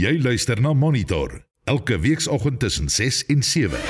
[0.00, 1.34] Jy luister na Monitor
[1.68, 3.80] elke weekoggend tussen 6 en 7.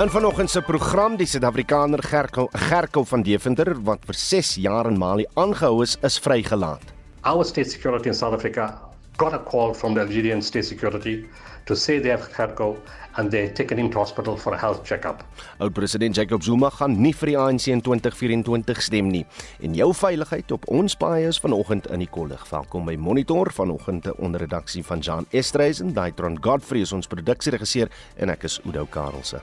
[0.00, 4.96] In vanoggend se program die Suid-Afrikaner Gerko Gerko van Deventer wat vir 6 jaar in
[4.96, 6.94] Mali aangehou is, is vrygelaat.
[7.28, 8.70] Our state security in South Africa
[9.18, 11.26] got a call from the Algerian state security
[11.70, 12.76] to say they have Gerko
[13.16, 15.22] and they taken him to hospital for a health checkup.
[15.60, 19.22] Oud president Jacob Zuma gaan nie vir die ANC in 2024 stem nie.
[19.62, 22.42] En jou veiligheid op ons paai is vanoggend in die kollig.
[22.50, 28.34] Welkom by Monitor vanoggend onder redaksie van Jan Estreisen, Daitron Godfrey is ons produksieregisseur en
[28.34, 29.42] ek is Udo Karlse.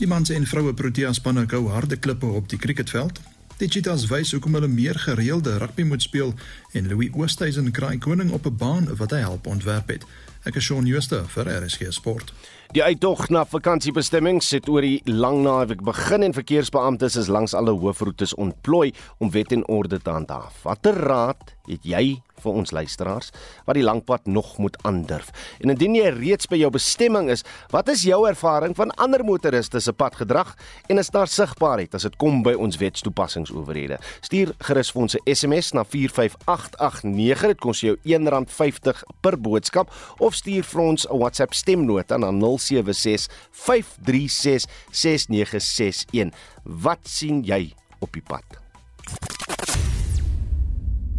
[0.00, 3.20] Die mans en vroue Protea spanne gou harde klippe op die cricketveld.
[3.60, 6.30] Die Cheetahs wys hoekom hulle meer gereelde rugby moet speel
[6.72, 10.06] en Louis Oosthuizen kraai koning op 'n baan wat hy help ontwerp het.
[10.48, 12.32] Ek is Shaun Schuster vir RSG Sport.
[12.72, 17.70] Die uittog na vakansiebestemmings het oor die lang naweek begin en verkeersbeamptes is langs alle
[17.70, 20.62] hoofroetes ontplooi om wet en orde te handhaaf.
[20.62, 23.30] Watter raad het jy vir ons luisteraars
[23.66, 25.30] wat die langpad nog moet aandurf.
[25.60, 29.80] En indien jy reeds by jou bestemming is, wat is jou ervaring van ander motoriste
[29.80, 30.54] se padgedrag
[30.88, 34.00] en is daar sigbaarheid as dit kom by ons wetstoepassingsowerhede?
[34.20, 37.48] Stuur gerus vir ons 'n SMS na 45889.
[37.50, 43.28] Dit kos jou R1.50 per boodskap of stuur vir ons 'n WhatsApp stemnota na 076
[43.50, 46.32] 536 6961.
[46.64, 48.44] Wat sien jy op die pad?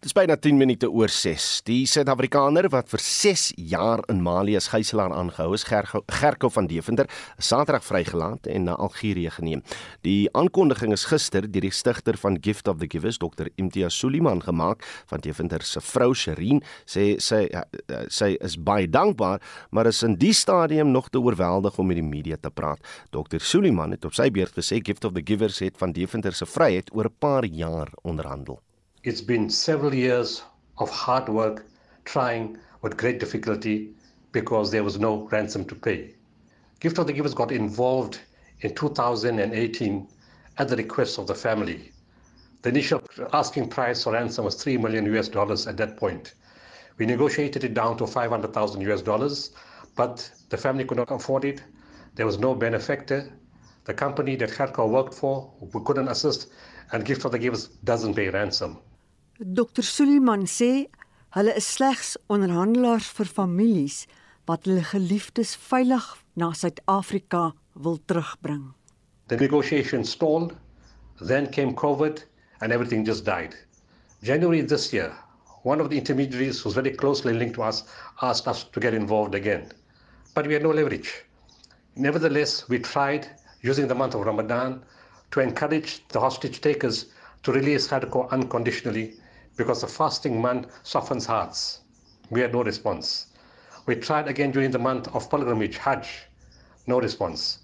[0.00, 1.62] Dis byna 10 minute oor 6.
[1.64, 7.06] Die Suid-Afrikaner wat vir 6 jaar in Mali as gijslaer aangehou is, Gerko van Deventer,
[7.38, 9.62] Saterdag vrygelaat en na Algerië geneem.
[10.02, 13.48] Die aankondiging is gister deur die stigter van Gift of the Givers, Dr.
[13.56, 16.62] Imtiaz Suliman gemaak van Deventer se vrou Sherin.
[16.84, 17.48] Sê sy sy,
[18.12, 22.06] sy is baie dankbaar, maar is in die stadium nog te oorweldig om met die
[22.06, 22.82] media te praat.
[23.14, 23.40] Dr.
[23.40, 26.92] Suliman het op sy beurt gesê Gift of the Givers het van Deventer se vryheid
[26.94, 28.65] oor 'n paar jaar onderhandel.
[29.06, 30.42] It's been several years
[30.78, 31.64] of hard work
[32.04, 33.94] trying with great difficulty
[34.32, 36.16] because there was no ransom to pay.
[36.80, 38.18] Gift of the Givers got involved
[38.62, 40.08] in 2018
[40.58, 41.92] at the request of the family.
[42.62, 43.00] The initial
[43.32, 46.34] asking price for ransom was 3 million US dollars at that point.
[46.98, 49.52] We negotiated it down to 500,000 US dollars,
[49.94, 51.62] but the family could not afford it.
[52.16, 53.32] There was no benefactor.
[53.84, 56.48] The company that Kharkov worked for, we couldn't assist,
[56.90, 58.80] and Gift of the Givers doesn't pay ransom.
[59.38, 60.88] Dr Suliman sê
[61.36, 64.06] hulle is slegs onderhandelaars vir families
[64.48, 66.06] wat hulle geliefdes veilig
[66.40, 68.72] na Suid-Afrika wil terugbring.
[69.28, 70.56] The negotiations stalled,
[71.20, 72.24] then came COVID
[72.62, 73.54] and everything just died.
[74.22, 75.12] January this year,
[75.64, 77.84] one of the intermediaries who's very closely linked to us
[78.22, 79.70] asked us to get involved again.
[80.32, 81.12] But we had no leverage.
[81.94, 83.28] Nevertheless, we tried
[83.60, 84.82] using the month of Ramadan
[85.32, 89.16] to encourage the hostage takers to release Hadko unconditionally
[89.56, 91.80] because the fasting month softens hearts.
[92.30, 93.26] We had no response.
[93.86, 96.06] We tried again during the month of pilgrimage, Hajj.
[96.86, 97.58] No response.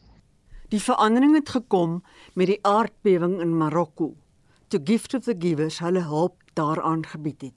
[0.69, 2.03] Die verandering het gekom
[2.35, 4.15] met die aardbewing in Marokko.
[4.69, 7.53] To gift of the givers hulle hulp daaraan gebied het.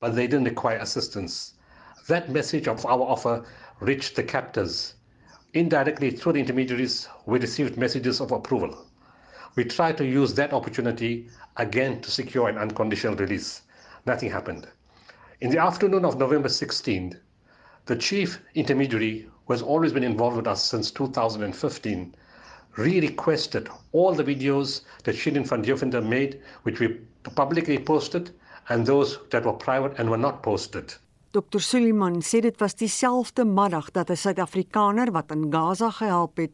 [0.00, 1.54] But they didn't require assistance.
[2.06, 3.44] That message of our offer
[3.80, 4.94] reached the captors.
[5.52, 8.74] Indirectly through the intermediaries, we received messages of approval.
[9.54, 13.62] We tried to use that opportunity again to secure an unconditional release.
[14.06, 14.68] Nothing happened.
[15.40, 17.18] In the afternoon of November 16th,
[17.86, 22.14] the chief intermediary, who has always been involved with us since 2015,
[22.76, 27.00] re-requested all the videos that Shirin van Diefender made, which we
[27.34, 28.30] publicly posted,
[28.68, 30.94] and those that were private and were not posted.
[31.32, 36.52] Dr Suliman sê dit was dieselfde middag dat 'n Suid-Afrikaner wat in Gaza gehelp het,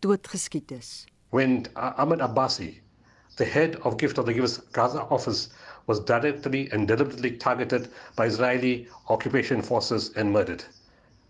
[0.00, 1.06] doodgeskiet is.
[1.30, 2.80] When uh, Ahmed Abbasi,
[3.36, 5.48] the head of Gift of the Givers Gaza office,
[5.88, 10.62] was directly and deliberately targeted by Israeli occupation forces and murdered.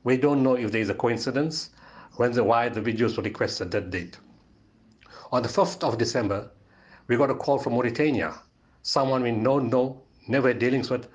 [0.05, 1.71] We don't know if there is a coincidence
[2.17, 4.19] when the why the videos were requested that date.
[5.33, 6.51] On the 5th of December,
[7.07, 8.35] we got a call from Mauritania,
[8.83, 11.07] someone we know, know, never dealings with,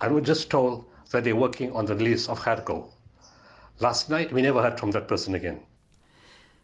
[0.00, 2.90] and we just told that they're working on the release of Kharkov.
[3.80, 5.60] Last night, we never heard from that person again.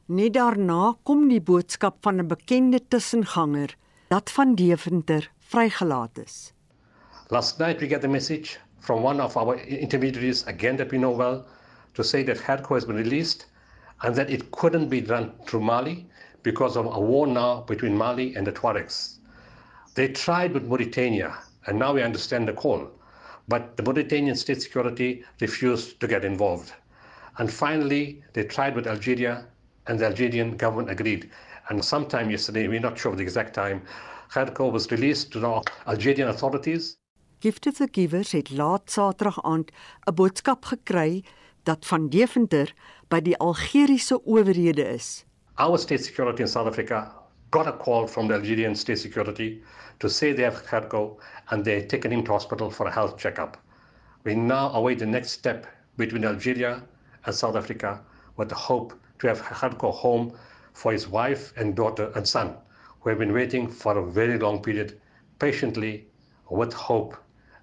[0.09, 3.77] Net daarna kom die boodskap van 'n bekende tussenganger
[4.09, 6.53] dat van Deventer vrygelaat is.
[7.31, 11.11] Last night we get the message from one of our intermediaries, again that we know
[11.11, 11.47] well,
[11.95, 13.47] to say that Hadco has been released
[14.03, 16.07] and that it couldn't be done through Mali
[16.43, 19.19] because of a war now between Mali and the Tuaregs.
[19.95, 22.91] They tried with Mauritania, and now we understand the call,
[23.47, 26.73] but the Mauritanian state security refused to get involved.
[27.39, 29.47] And finally, they tried with Algeria,
[29.87, 31.31] and the Algerian government agreed.
[31.69, 33.83] And sometime yesterday, we're not sure of the exact time,
[34.33, 36.97] Kharko was released to the Algerian authorities.
[37.41, 39.73] Gift of the Givers het laat Saterdag aand
[40.09, 41.25] 'n boodskap gekry
[41.65, 42.73] dat van Deventer
[43.09, 45.25] by die Algeriese owerhede is.
[45.59, 47.13] Our state security in South Africa
[47.51, 49.63] got a call from the Algerian state security
[49.99, 51.19] to say they have Kharko
[51.51, 53.57] and they're taken him to hospital for a health checkup.
[54.25, 56.83] We now await the next step between Algeria
[57.27, 58.01] and South Africa
[58.37, 60.33] with the hope to have Kharko home
[60.73, 62.57] for his wife and daughter and son,
[63.03, 65.01] who have been waiting for a very long period,
[65.39, 66.07] patiently,
[66.51, 67.17] with hope,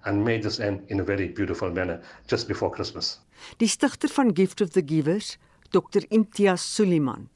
[0.04, 3.20] and made this end in a very beautiful manner just before Christmas.
[3.58, 5.38] Die stigter van Gift of the Givers,
[5.70, 7.28] Dr Imtiaz Suliman.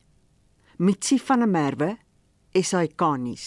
[0.78, 1.98] Mitsi van der Merwe,
[2.54, 3.44] SAK nuus.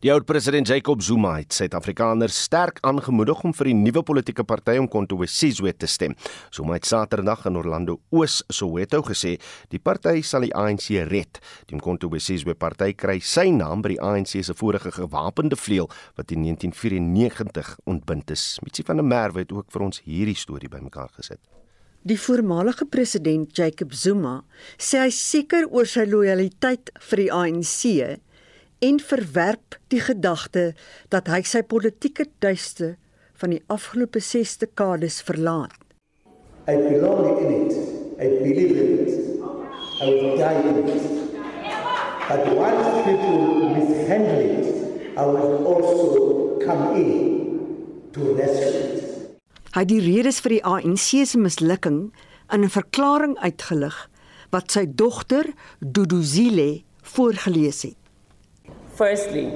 [0.00, 4.78] Die oud president Jacob Zuma het Suid-Afrikaners sterk aangemoedig om vir die nuwe politieke party
[4.80, 6.14] Umkhonto weSizwe te stem.
[6.54, 9.34] Zuma het Saterdag in Orlando Oos, Soweto gesê
[9.72, 11.40] die party sal die ANC red.
[11.68, 16.32] Die Umkhonto weSizwe party kry sy naam by die ANC se vorige gewapende vleuel wat
[16.32, 18.56] in 1994 ontbind is.
[18.64, 21.42] Mitsi van der Merwe het ook vir ons hierdie storie bymekaar gesit.
[22.06, 24.36] Die voormalige president Jacob Zuma
[24.78, 27.80] sê hy seker oor sy lojaliteit vir die ANC
[28.78, 30.74] en verwerp die gedagte
[31.08, 32.96] dat hy sy politieke tuiste
[33.40, 35.76] van die afgelope 6 dekades verlaat.
[36.68, 37.74] I belong in it.
[38.18, 39.12] I believe in it.
[40.00, 41.02] I will die in it.
[42.28, 44.66] But once people mishandle it,
[45.16, 47.60] I will also come in
[48.12, 49.02] to rescue it.
[49.76, 52.08] Hy het die redes vir die ANC se mislukking
[52.52, 53.96] in 'n verklaring uitgelig
[54.50, 58.05] wat sy dogter Duduzile voorgeles het.
[58.96, 59.52] Firstly,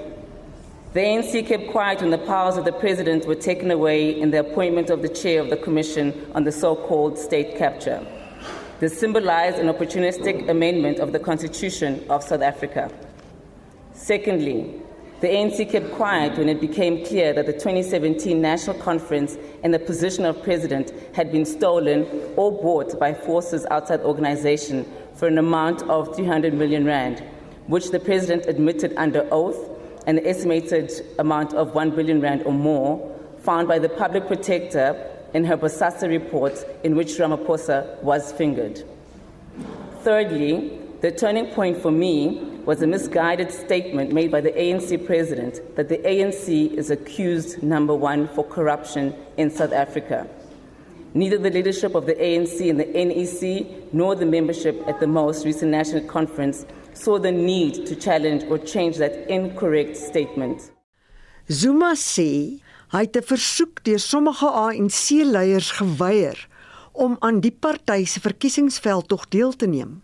[0.93, 4.41] the ANC kept quiet when the powers of the president were taken away in the
[4.41, 8.07] appointment of the chair of the commission on the so called state capture.
[8.81, 12.93] This symbolized an opportunistic amendment of the Constitution of South Africa.
[13.95, 14.79] Secondly,
[15.23, 19.79] the ANC kept quiet when it became clear that the 2017 National Conference and the
[19.79, 22.07] position of president had been stolen
[22.37, 24.85] or bought by forces outside organization
[25.15, 27.25] for an amount of 300 million rand
[27.71, 29.71] which the president admitted under oath,
[30.07, 35.07] and the estimated amount of 1 billion rand or more found by the public protector
[35.35, 38.83] in her Bosasa report, in which Ramaphosa was fingered.
[40.03, 45.77] Thirdly, the turning point for me was a misguided statement made by the ANC president
[45.77, 50.29] that the ANC is accused number one for corruption in South Africa.
[51.15, 55.45] Neither the leadership of the ANC and the NEC nor the membership at the most
[55.45, 60.73] recent national conference saw the need to challenge or change that incorrect statement.
[61.49, 62.61] Zuma sê
[62.93, 66.49] hy het 'n versoek deur sommige ANC-leiers geweier
[66.93, 70.03] om aan die party se verkiesingsveld tog deel te neem.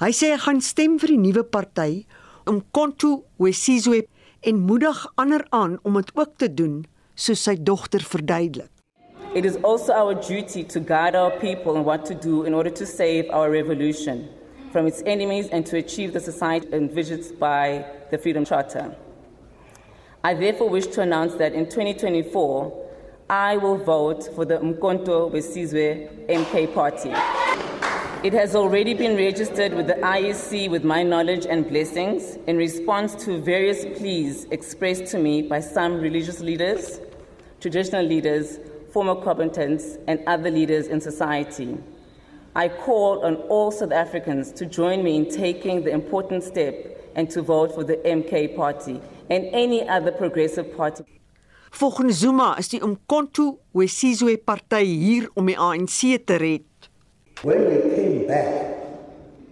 [0.00, 2.06] Hy sê hy gaan stem vir die nuwe party
[2.46, 4.06] om Konto Wesizwe
[4.40, 8.70] en moedig ander aan om dit ook te doen, soos sy dogter verduidelik.
[9.34, 12.72] It is also our duty to guide our people in what to do in order
[12.72, 14.28] to save our revolution.
[14.70, 18.94] From its enemies and to achieve the society envisioned by the Freedom Charter.
[20.22, 22.88] I therefore wish to announce that in 2024,
[23.28, 27.12] I will vote for the Mkonto Wesizwe MK party.
[28.22, 33.14] It has already been registered with the IEC with my knowledge and blessings in response
[33.24, 37.00] to various pleas expressed to me by some religious leaders,
[37.60, 38.58] traditional leaders,
[38.92, 41.78] former combatants, and other leaders in society.
[42.56, 46.74] I call on all South Africans to join me in taking the important step
[47.14, 51.04] and to vote for the MK party and any other progressive party.
[51.72, 56.66] Volgens Zuma is die Umkhonto weSizwe party hier om die ANC te red.
[57.42, 58.74] When we came back,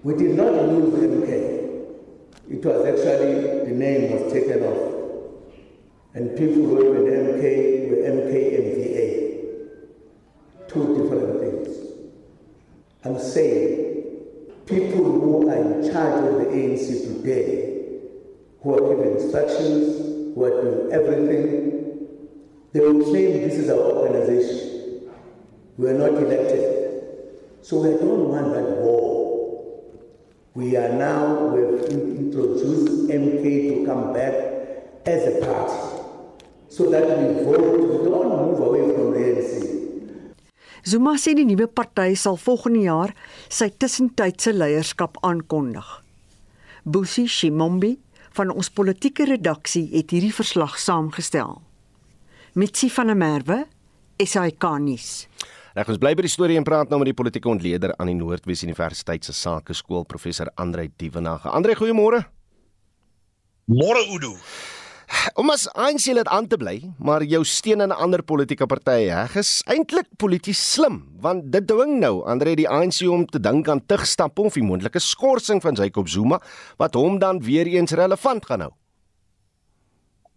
[0.03, 1.31] we did not lose MK.
[2.51, 4.83] It was actually the name was taken off.
[6.15, 7.45] And people were with MK
[7.91, 9.07] were MK MVA.
[10.67, 11.28] Two different.
[13.05, 13.89] I'm saying
[14.67, 18.01] people who are in charge of the ANC today,
[18.61, 22.09] who are giving instructions, who are doing everything,
[22.73, 25.11] they will claim this is our organization.
[25.77, 26.79] We are not elected.
[27.63, 29.89] So we don't want that war.
[30.55, 34.35] We are now, we've introduced MK to come back
[35.07, 35.99] as a party
[36.69, 39.78] so that we vote, we don't move away from the ANC.
[40.89, 43.11] Zuma sê die nuwe party sal volgende jaar
[43.53, 45.85] sy tussentydse leierskap aankondig.
[46.89, 47.99] Busi Shimombi
[48.39, 51.59] van ons politieke redaksie het hierdie verslag saamgestel.
[52.57, 53.59] Mitsi van der Merwe,
[54.17, 55.11] SAK nuus.
[55.77, 58.17] Reg ons bly by die storie en praat nou met die politieke ontleder aan die
[58.17, 61.53] Noordwes Universiteit se Sakeskool professor Andre Dievenage.
[61.53, 62.25] Andre, goeiemôre.
[63.69, 64.33] Môre Udo.
[65.41, 69.09] Om as ANC lid aan te bly, maar jou steun aan 'n ander politieke party
[69.09, 73.69] heg is eintlik polities slim, want dit dwing nou Andre die ANC om te dink
[73.69, 76.41] aan terugstappe of die moontlike skorsing van Jacob Zuma
[76.77, 78.73] wat hom dan weer eens relevant gaan hou.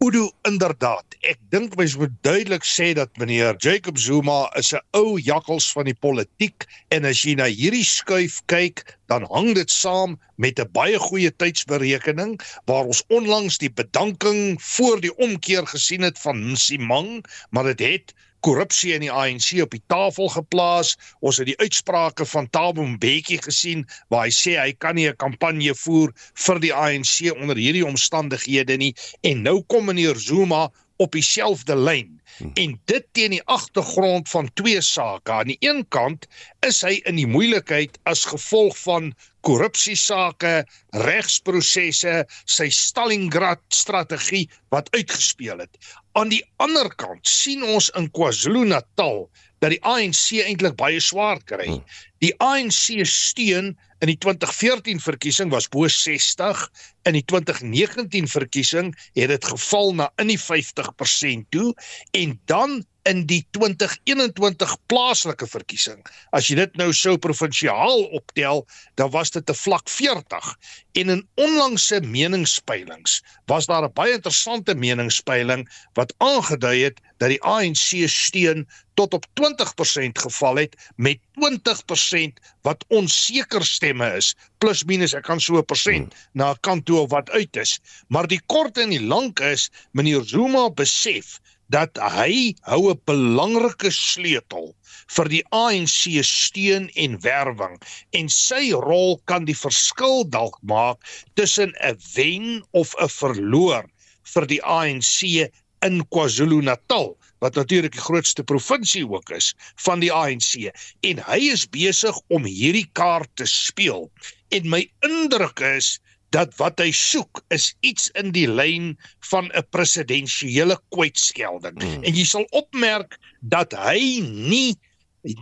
[0.01, 1.13] Udo inderdaad.
[1.29, 5.86] Ek dink mens moet duidelik sê dat meneer Jacob Zuma is 'n ou jakkals van
[5.86, 8.81] die politiek en as jy na hierdie skuif kyk,
[9.13, 12.34] dan hang dit saam met 'n baie goeie tydsberekening
[12.65, 18.10] waar ons onlangs die bedanking voor die omkeer gesien het van Nsimang, maar dit het,
[18.10, 18.13] het
[18.45, 20.95] korrupsie in die ANC op die tafel geplaas.
[21.21, 25.17] Ons het die uitsprake van Thabo Mbeki gesien waar hy sê hy kan nie 'n
[25.17, 26.13] kampanje voer
[26.45, 30.69] vir die ANC onder hierdie omstandighede nie en nou kom meneer Zuma
[31.01, 32.22] op dieselfde lyn.
[32.38, 32.51] Hmm.
[32.53, 35.31] En dit teen die agtergrond van twee sake.
[35.31, 36.27] Aan die een kant
[36.67, 39.12] is hy in die moeilikheid as gevolg van
[39.48, 40.62] korrupsiesake,
[41.05, 45.77] regsprosesse, sy Stalingrad strategie wat uitgespeel het.
[46.13, 49.25] Aan die ander kant sien ons in KwaZulu-Natal
[49.62, 51.67] dat die ANC eintlik baie swaar kry.
[51.70, 51.86] Hmm.
[52.22, 56.63] Die ANC steun in die 2014 verkiesing was bo 60,
[57.03, 61.74] in die 2019 verkiesing het dit geval na in die 50% toe
[62.12, 66.03] en dan in die 2021 plaaslike verkiesing.
[66.38, 68.65] As jy dit nou sou provinsiaal optel,
[69.00, 70.46] dan was dit 'n vlak 40.
[70.93, 77.41] En in onlangse meningspeilings was daar 'n baie interessante meningspeiling wat aangedui het dat die
[77.41, 85.13] ANC steun tot op 20% geval het met 20% wat onseker stemme is plus minus
[85.13, 86.22] ek kan so 'n persent hmm.
[86.34, 87.77] na 'n kant toe of wat uit is
[88.12, 91.39] maar die kort en die lank is meneer Zuma besef
[91.71, 94.74] dat hy hou 'n belangrike sleutel
[95.15, 97.77] vir die ANC steun en werwing
[98.19, 101.00] en sy rol kan die verskil dalk maak
[101.39, 102.48] tussen 'n wen
[102.83, 103.88] of 'n verloor
[104.33, 105.48] vir die ANC
[105.88, 109.53] in KwaZulu-Natal wat natuurlik die grootste provinsie ook is
[109.86, 110.69] van die ANC
[111.07, 114.12] en hy is besig om hierdie kaart te speel.
[114.53, 115.98] En my indruk is
[116.31, 118.95] dat wat hy soek is iets in die lyn
[119.31, 121.81] van 'n presidensiële kwytskelding.
[121.81, 122.03] Hmm.
[122.03, 124.77] En jy sal opmerk dat hy nie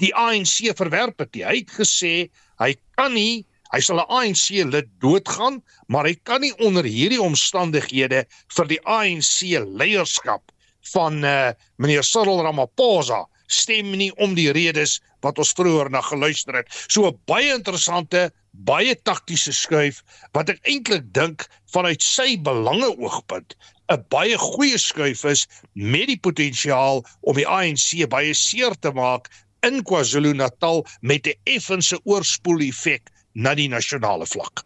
[0.01, 1.45] die ANC verwerp het nie.
[1.45, 2.29] Hy het gesê
[2.59, 7.21] hy kan nie hy sal 'n ANC lid doodgaan, maar hy kan nie onder hierdie
[7.21, 8.25] omstandighede
[8.57, 10.51] vir die ANC leierskap
[10.93, 16.55] van uh, meneer Cyril Ramaphosa stem nie om die redes wat ons vroeër na geluister
[16.55, 16.67] het.
[16.87, 20.03] So 'n baie interessante baie taktiese skuif
[20.37, 23.55] wat ek eintlik dink vanuit sy belange oogpunt
[23.89, 29.29] 'n baie goeie skuif is met die potensiaal om die ANC baie seer te maak
[29.67, 34.63] in KwaZulu-Natal met 'n effense oorspoel effek na die nasionale vlak.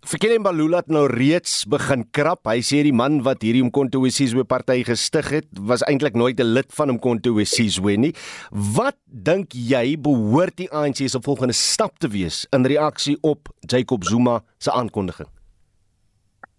[0.00, 2.46] Fikile Mbalula het nou reeds begin krap.
[2.48, 6.54] Hy sê die man wat hierdie Umkhonto weSizwe party gestig het, was eintlik nooit 'n
[6.56, 8.14] lid van Umkhonto weSizwe nie.
[8.50, 14.04] Wat dink jy behoort die ANC se volgende stap te wees in reaksie op Jacob
[14.04, 15.28] Zuma se aankondiging?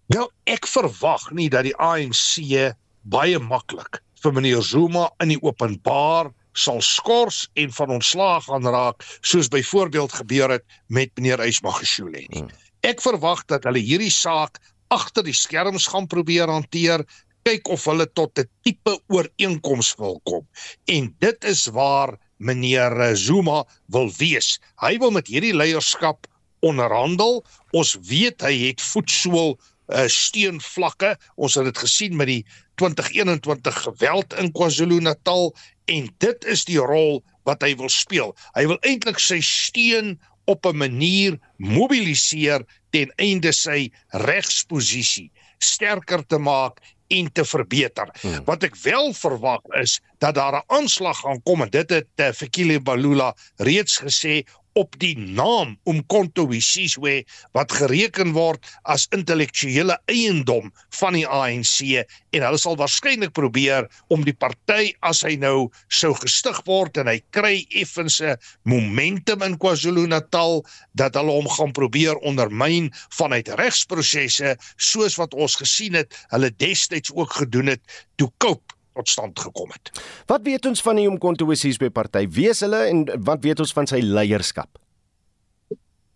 [0.06, 6.30] Nou, ek verwag nie dat die ANC baie maklik vir meneer Zuma in die openbaar
[6.52, 12.38] sal skors en van ontslaag gaan raak soos byvoorbeeld gebeur het met meneer Ysmagashule nie.
[12.38, 12.71] Hmm.
[12.82, 14.58] Ek verwag dat hulle hierdie saak
[14.90, 17.04] agter die skerms gaan probeer hanteer,
[17.46, 20.46] kyk of hulle tot 'n tipe ooreenkoms wil kom.
[20.86, 24.58] En dit is waar meneer Zuma wil wees.
[24.82, 26.26] Hy wil met hierdie leierskap
[26.60, 27.44] onderhandel.
[27.70, 31.16] Ons weet hy het voetsool uh, steunvlakke.
[31.36, 32.42] Ons het dit gesien met die
[32.82, 35.54] 2021 geweld in KwaZulu-Natal
[35.86, 38.34] en dit is die rol wat hy wil speel.
[38.54, 46.38] Hy wil eintlik sy steun op 'n manier mobiliseer ten einde sy regsposisie sterker te
[46.38, 48.08] maak en te verbeter.
[48.20, 48.44] Hmm.
[48.44, 52.32] Wat ek wel verwag is dat daar 'n aanslag gaan kom en dit het uh,
[52.32, 54.42] Fikile Balula reeds gesê
[54.78, 57.22] op die naam Umkhonto weSizwe
[57.56, 61.76] wat gereken word as intellektuele eiendom van die ANC
[62.32, 67.10] en hulle sal waarskynlik probeer om die party as hy nou sou gestig word en
[67.12, 68.36] hy kry effense
[68.68, 70.62] momentum in KwaZulu-Natal
[70.98, 77.12] dat hulle hom gaan probeer ondermyn vanuit regsprosesse soos wat ons gesien het hulle destyds
[77.14, 79.92] ook gedoen het toe Cope tot stand gekom het.
[80.30, 82.26] Wat weet ons van die Umkhonto weSizwe party?
[82.30, 84.78] Wie is hulle en wat weet ons van sy leierskap?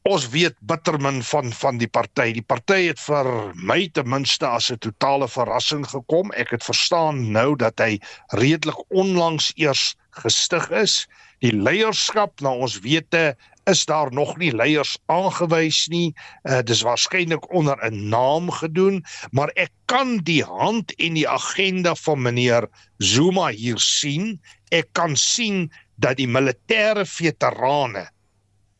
[0.06, 2.30] Ons weet bittermin van van die party.
[2.32, 3.26] Die party het vir
[3.58, 6.30] my ten minste as 'n totale verrassing gekom.
[6.32, 7.98] Ek het verstaan nou dat hy
[8.30, 11.06] redelik onlangs eers gestig is
[11.44, 13.34] Die leierskap na ons wete
[13.66, 16.14] is daar nog nie leiers aangewys nie.
[16.42, 21.94] Uh dis waarskynlik onder 'n naam gedoen, maar ek kan die hand en die agenda
[21.94, 22.68] van meneer
[22.98, 24.40] Zuma hier sien.
[24.68, 28.10] Ek kan sien dat die militêre veterane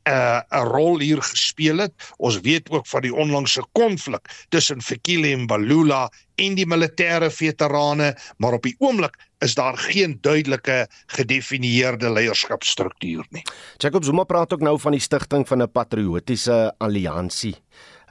[0.07, 0.11] 'n
[0.55, 1.93] uh, rol hier gespeel het.
[2.17, 8.13] Ons weet ook van die onlangse konflik tussen Fikile en Balula en die militêre veterane,
[8.37, 13.43] maar op die oomblik is daar geen duidelike gedefinieerde leierskapstruktuur nie.
[13.77, 17.57] Jacob Zuma praat ook nou van die stigting van 'n patriotiese alliansie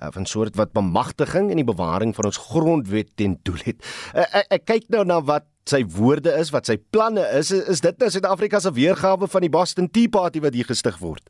[0.02, 3.86] uh, van soort wat bemagtiging en die bewaring van ons grondwet ten doel het.
[4.14, 7.52] Ek, ek kyk nou na wat sy woorde is, wat sy planne is.
[7.52, 11.24] Is dit nou Suid-Afrika se weergawe van die Boston Tea Party wat hier gestig word?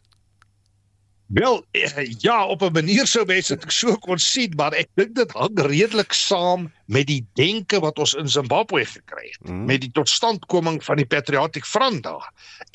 [1.28, 1.66] Wel
[2.20, 5.60] ja, op 'n manier sou mense dit so kon sien, maar ek dink dit hang
[5.60, 9.66] redelik saam met die denke wat ons in Zimbabwe gekry het mm.
[9.66, 12.28] met die totstandkoming van die Patriotic Front daar.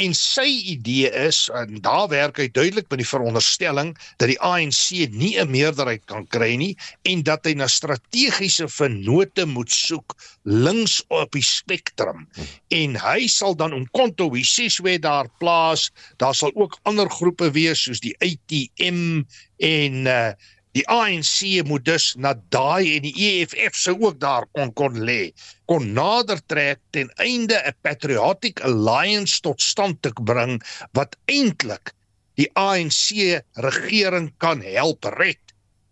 [0.03, 5.11] En sy idee is en daar werk hy duidelik met die veronderstelling dat die ANC
[5.15, 11.03] nie 'n meerderheid kan kry nie en dat hy na strategiese vennote moet soek links
[11.09, 12.27] op die spektrum.
[12.27, 12.47] Mm.
[12.69, 15.91] En hy sal dan Umkhonto weSizwe daar plaas.
[16.17, 19.23] Daar sal ook ander groepe wees soos die ATM
[19.59, 20.33] en uh
[20.79, 25.33] Die ANC moet dus na daai en die EFF sou ook daar kon kon lê,
[25.67, 30.61] kon nader trek ten einde 'n patriotic alliance tot stand te bring
[30.95, 31.91] wat eintlik
[32.39, 35.43] die ANC regering kan help red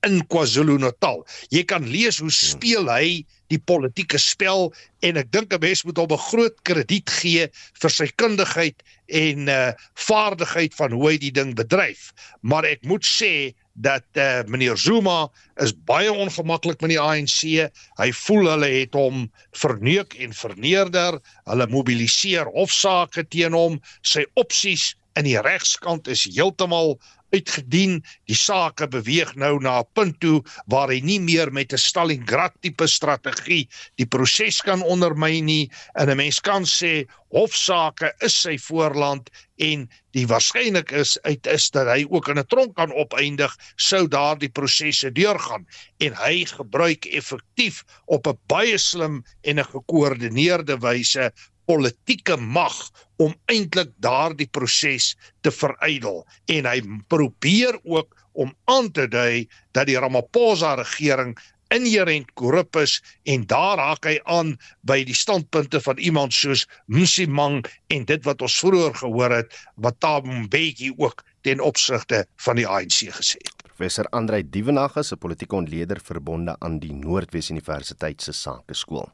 [0.06, 1.24] in KwaZulu-Natal.
[1.50, 4.68] Jy kan lees hoe speel hy die politieke spel
[5.02, 7.48] en ek dink 'n mens moet hom 'n groot krediet gee
[7.82, 12.12] vir sy kundigheid en uh vaardigheid van hoe hy die ding bedryf.
[12.42, 15.28] Maar ek moet sê dat uh, meneer Zuma
[15.62, 17.70] is baie ongemaklik met die ANC.
[18.00, 19.28] Hy voel hulle het hom
[19.60, 21.20] verneuk en verneerder.
[21.46, 23.78] Hulle mobiliseer hofsaake teen hom.
[24.02, 26.96] Sy opsies in die regskant is heeltemal
[27.34, 28.02] uitgedien.
[28.28, 32.54] Die saak beweeg nou na 'n punt toe waar hy nie meer met 'n Stalingrad
[32.60, 35.70] tipe strategie die proses kan ondermyn nie.
[35.94, 41.70] En 'n mens kan sê hofsaake is sy voorland en die waarskynlik is uit is
[41.70, 45.66] dat hy ook in 'n tronk kan opeindig sou daardie prosesse deurgaan
[45.98, 51.32] en hy gebruik effektief op 'n baie slim en 'n gekoördineerde wyse
[51.68, 52.76] politieke mag
[53.20, 55.12] om eintlik daardie proses
[55.44, 56.24] te verydel
[56.56, 56.80] en hy
[57.12, 61.34] probeer ook om aan te dui dat die Ramaphosa regering
[61.74, 64.54] inherent korrup is en daar haak hy aan
[64.88, 67.60] by die standpunte van iemand soos Msimang
[67.92, 73.08] en dit wat ons vroeër gehoor het wat Tabombeki ook ten opsigte van die ANC
[73.12, 73.54] gesê het.
[73.68, 79.08] Professor Andrei Dievenage is 'n politieke ontleder verbonde aan die Noordwes Universiteit se Sakeskool.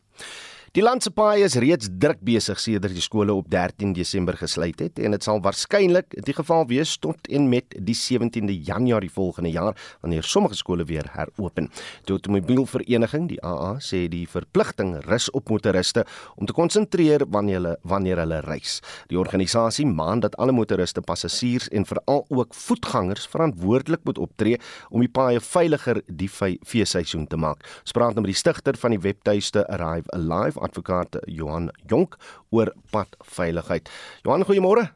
[0.75, 4.81] Die land se paai is reeds druk besig sedert die skole op 13 Desember gesluit
[4.83, 9.53] het en dit sal waarskynlik die geval wees tot en met die 17de Januarie volgende
[9.55, 11.69] jaar wanneer sommige skole weer heropen.
[12.09, 16.03] Die automobielvereniging, die AA, sê die verpligting rus op motoriste
[16.35, 18.81] om te konsentreer wanneer hulle wanneer hulle reis.
[19.15, 24.59] Die organisasie maan dat alle motoriste, passasiers en veral ook voetgangers verantwoordelik moet optree
[24.91, 27.63] om die paaie veiliger die feesseisoen te maak.
[27.87, 32.17] Ons praat nou met die stigter van die webtuiste Arrive Alive advokaat Johan Jonk
[32.51, 33.91] oor padveiligheid.
[34.25, 34.89] Johan, goeiemôre.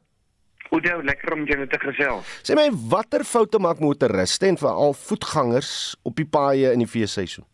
[0.69, 2.33] Goeie, lekker om julle te gesels.
[2.45, 5.71] Sê my watter foute maak motoriste en veral voetgangers
[6.09, 7.47] op die paaie in die feesseisoen?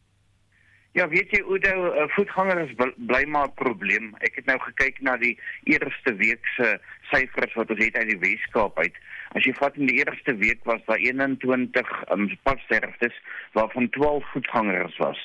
[0.95, 4.13] Ja, weet jy, Udo, uh, voetgangers bly maar 'n probleem.
[4.23, 5.35] Ek het nou gekyk na die
[5.67, 6.79] eerste week se
[7.11, 8.95] syfers wat ons het uit die Weskaap uit.
[9.35, 13.17] As jy vat in die eerste week was daar 21 um, padsterftes
[13.53, 15.19] waarvan 12 voetgangers was.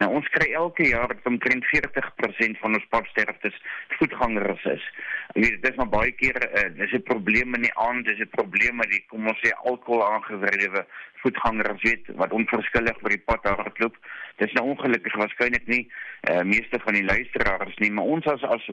[0.00, 3.56] Nou ons kry elke jaar dat omtrent 40% van ons padsterftes
[3.96, 4.84] voetgangers is.
[5.32, 8.20] Ek weet dit is maar baie keer uh, dis 'n probleem in die aand, dis
[8.20, 10.84] 'n probleem met die kom ons sê alkohol aangedrewe
[11.22, 13.96] voetgangers weet wat onverskillig oor die pad hardloop.
[14.36, 15.88] Dis nou ongelukkig waarskynlik nie
[16.30, 18.68] uh, meeste van die luisteraars nie, maar ons as as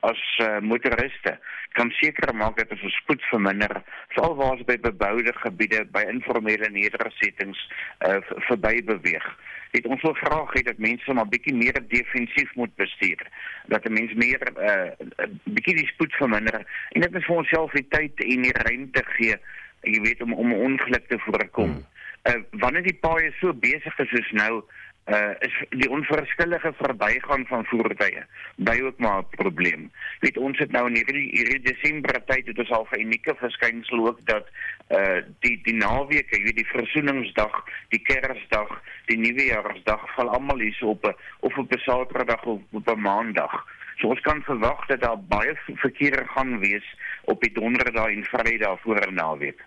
[0.00, 1.38] as uh, motoriste
[1.74, 3.82] kan seker maak dat ons spoed verminder,
[4.14, 7.60] veral waar ons by beboude gebiede by informele nedersettings
[8.06, 9.26] uh, verby beweeg
[9.70, 13.26] het ons wil graag hê dat mense maar bietjie meer defensief moet bestuur.
[13.66, 17.72] Dat 'n mens meer 'n uh, bietjie die spoed verminder en dit is vir onsself
[17.72, 19.36] die tyd en die ruimte gee,
[19.82, 21.70] jy weet om om 'n ongeluk te voorkom.
[21.70, 21.86] Hmm.
[22.28, 24.64] Uh, wanneer die paaie so besig is soos nou,
[25.08, 28.24] uh is die onverskillige verbygaan van voertuie
[28.56, 29.90] by ook maar 'n probleem.
[30.20, 34.06] Weet ons het nou in hierdie hierdie Desember tyd het ons al 'n unieke verskynsel
[34.06, 34.46] ook dat
[34.88, 40.74] uh die die naweek, jy weet die versoeningsdag, die Kersdag, die Nuwejaarsdag val almal hier
[40.74, 43.66] so op 'n of op 'n Saterdag of op 'n Maandag.
[43.96, 48.80] So ons kan verwag dat daar baie verkeer gaan wees op die donderdag en vrydag
[48.80, 49.64] voor 'n naweek.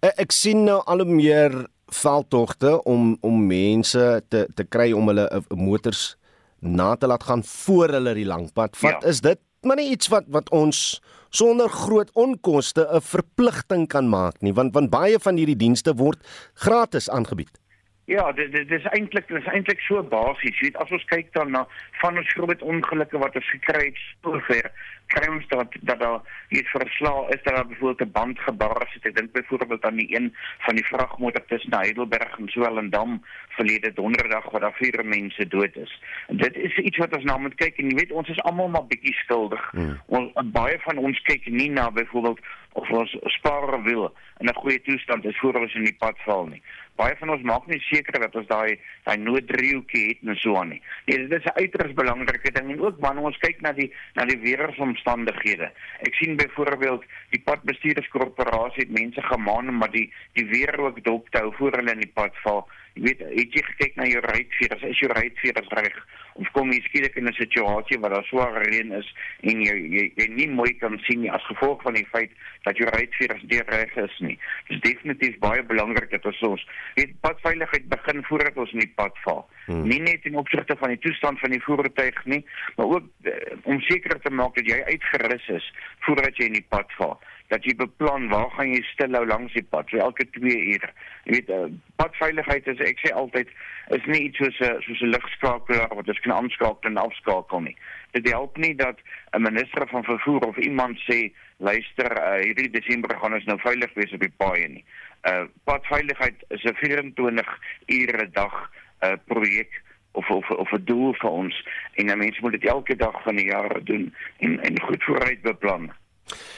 [0.00, 5.08] Eh, ek sien nou al hoe meer veldtogte om om mense te te kry om
[5.12, 6.16] hulle uh, motors
[6.58, 8.78] na te laat gaan voor hulle die lang pad.
[8.80, 9.08] Wat ja.
[9.08, 9.38] is dit?
[9.62, 14.74] Maar nie iets wat wat ons sonder groot onkoste 'n verpligting kan maak nie, want
[14.74, 16.18] want baie van hierdie dienste word
[16.54, 17.58] gratis aangebied.
[18.04, 20.58] Ja, dit dit is eintlik dis eintlik so basies.
[20.58, 21.62] Jy weet as ons kyk dan na
[22.02, 24.68] van ons groot ongelukke wat ons gekry het sover,
[25.14, 26.20] kry ons dat dat daar
[26.52, 29.06] iets verslaa is dat daar byvoorbeeld 'n band gebars het.
[29.06, 34.50] Ek dink byvoorbeeld aan die een van die vragmotor tussen Heidelberg en Swellendam verlede donderdag
[34.50, 36.02] waar daar vier mense dood is.
[36.28, 38.86] Dit is iets wat ons na moet kyk en jy weet ons is almal maar
[38.86, 39.70] bietjie skuldig.
[39.70, 40.00] Hmm.
[40.06, 42.40] Ons baie van ons kyk nie na byvoorbeeld
[42.74, 46.46] of ons spaar wil in 'n goeie toestand is voor ons in die pad val
[46.46, 46.62] nie
[46.98, 50.70] baie van ons maak nie seker dat ons daai daai nooddriehoekie het en so aan
[50.74, 50.80] nie.
[51.06, 54.24] Nee, dit is 'n uiters belangrike ding en ook wanneer ons kyk na die na
[54.24, 55.72] die weeromstandighede.
[56.06, 61.28] Ek sien byvoorbeeld die padbestuurderskorporasie het mense gemaan om maar die die weer ook dop
[61.30, 62.68] te hou voor hulle in die pad val.
[62.94, 64.74] Jy weet, het jy gekyk na jou ruitveer?
[64.86, 65.96] Is jou ruitveer reg?
[66.38, 69.08] Of kom jy skielik in 'n situasie waar daar swaar reën is
[69.42, 72.30] en jy jy, jy nie mooi kan sien nie as gevolg van die feit
[72.62, 74.38] dat jou ruitveer nie reg is nie.
[74.68, 78.94] Dit is definitief baie belangrik dat ons ons weet padveiligheid begin voordat ons in die
[78.94, 79.48] pad val.
[79.66, 79.88] Hmm.
[79.88, 82.44] Nie net in opsigte van die toestand van die voertuig nie,
[82.76, 83.32] maar ook uh,
[83.64, 85.72] om seker te maak dat jy uitgerus is
[86.06, 87.18] voordat jy in die pad val
[87.52, 90.90] dat jy beplan waar gaan jy stilhou langs die pad vir elke 2 ure.
[91.24, 91.66] Jy weet uh,
[92.00, 93.50] padveiligheid is ek sê altyd
[93.96, 97.76] is nie iets soos 'n soos 'n ligskakelaar wat jy kan aanskakel en afskakel nie.
[98.16, 98.98] Dit help nie dat
[99.32, 103.92] 'n minister van vervoer of iemand sê luister uh, hierdie Desember gaan ons nou veilig
[103.94, 104.84] wees op die paaie nie.
[105.28, 108.70] Uh padveiligheid is 'n 24 ure dag
[109.04, 113.22] uh, projek of of of 'n doel vir ons en mense moet dit elke dag
[113.22, 115.92] van die jaar doen en en goed vooruit beplan.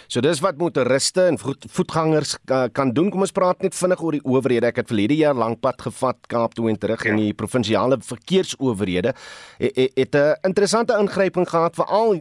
[0.07, 3.11] So dis wat motoriste en voet, voetgangers uh, kan doen.
[3.11, 4.71] Kom ons praat net vinnig oor die owerhede.
[4.71, 7.13] Ek het verlede jaar lank pad gevat Kaap toe en terug ja.
[7.13, 9.15] in die provinsiale verkeersowerhede.
[9.59, 12.21] Het, het 'n interessante ingryping gehad veral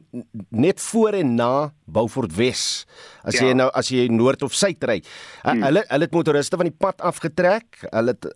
[0.49, 2.85] net voor en na Beaufort Wes.
[3.23, 3.45] As ja.
[3.45, 4.97] jy nou as jy noord of suid ry.
[5.43, 5.61] Hmm.
[5.65, 7.85] Hulle hulle het motoriste van die pad afgetrek.
[7.91, 8.27] Hulle het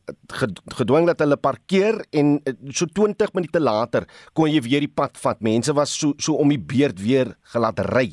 [0.80, 4.06] gedwing dat hulle parkeer en eh, so 20 minute later
[4.38, 5.41] kon jy weer die pad vat.
[5.41, 8.10] Mense was so so om die beurt weer gelaat ry.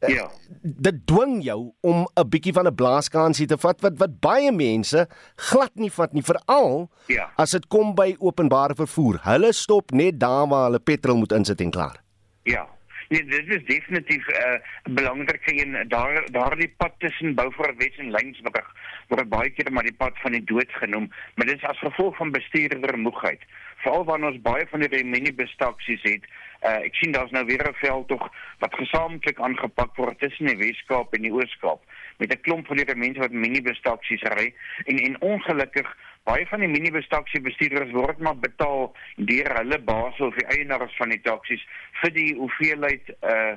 [0.00, 0.30] Eh, ja.
[0.62, 5.08] Dit dwing jou om 'n bietjie van 'n blaaskansie te vat wat wat baie mense
[5.36, 7.30] glad nie vat nie veral ja.
[7.36, 9.20] as dit kom by openbare vervoer.
[9.22, 12.00] Hulle stop net daar waar hulle petrol moet insit en klaar.
[12.42, 12.68] Ja.
[13.10, 15.88] Nee, dit is definitief 'n uh, belangrike een.
[15.88, 18.68] Daar daardie pad tussen Beaufort Wes en Lensburg
[19.08, 22.16] word baie keer maar die pad van die dood genoem, maar dit is as gevolg
[22.16, 23.42] van bestuurdermoegheid.
[23.82, 26.24] Veral wanneer ons baie van die minibestaksies het.
[26.60, 30.56] Uh, ek sien daar's nou weer 'n veld tog wat gesamentlik aangepak word tussen die
[30.60, 31.80] Weskaap en die Ooskaap
[32.18, 34.52] met 'n klomp van die mense wat minibestaksies ry
[34.84, 35.88] en en ongelukkig
[36.24, 41.08] baie van die minibustaksie bestuurders word maar betaal deur hulle baas of die eienaars van
[41.08, 41.64] die taksies
[42.02, 43.56] vir die hoeveelheid uh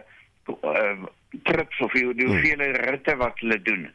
[0.64, 1.04] uh
[1.44, 2.34] trips of die, die hmm.
[2.34, 3.88] hoeveelheid ritte wat hulle doen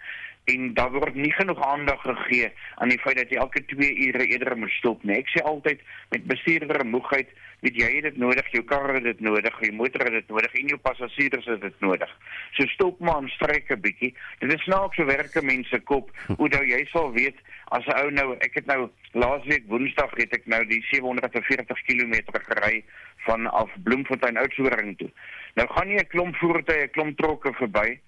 [0.52, 2.48] en daar word nie genoeg aandag gegee
[2.80, 5.18] aan die feit dat jy elke 2 ure eerder moet stop nie.
[5.20, 5.82] Ek sê altyd
[6.14, 7.28] met bestuurder moegheid,
[7.64, 10.54] weet jy het dit nodig, jou kar het dit nodig, jou motor het dit nodig
[10.60, 12.14] en jou passasiers het dit nodig.
[12.56, 14.14] So stop maar en strek 'n bietjie.
[14.40, 16.10] Dit is snaaks so werke mense kop.
[16.36, 17.36] Hoe nou jy sal weet
[17.68, 22.14] as 'n ou nou, ek het nou laasweek Woensdag het ek nou die 740 km
[22.32, 22.84] gery
[23.26, 25.10] van af Bloemfontein Oudtshoorn toe.
[25.54, 28.00] Nou gaan nie 'n klomp voertuie, 'n klomp trokke verby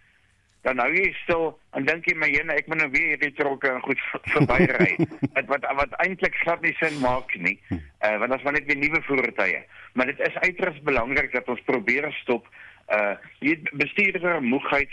[0.66, 1.46] dan nou jy stil
[1.77, 4.01] en dink jy my ene ek moet nou weer hierdie trokke en goed
[4.35, 4.96] verbyry
[5.37, 8.81] wat wat wat eintlik glad nie sin maak nie uh, want as maar net weer
[8.81, 9.62] nuwe voertuie.
[9.94, 12.49] Maar dit is uiters belangrik dat ons probeer stop
[12.90, 14.92] uh jy bestuurder moegheid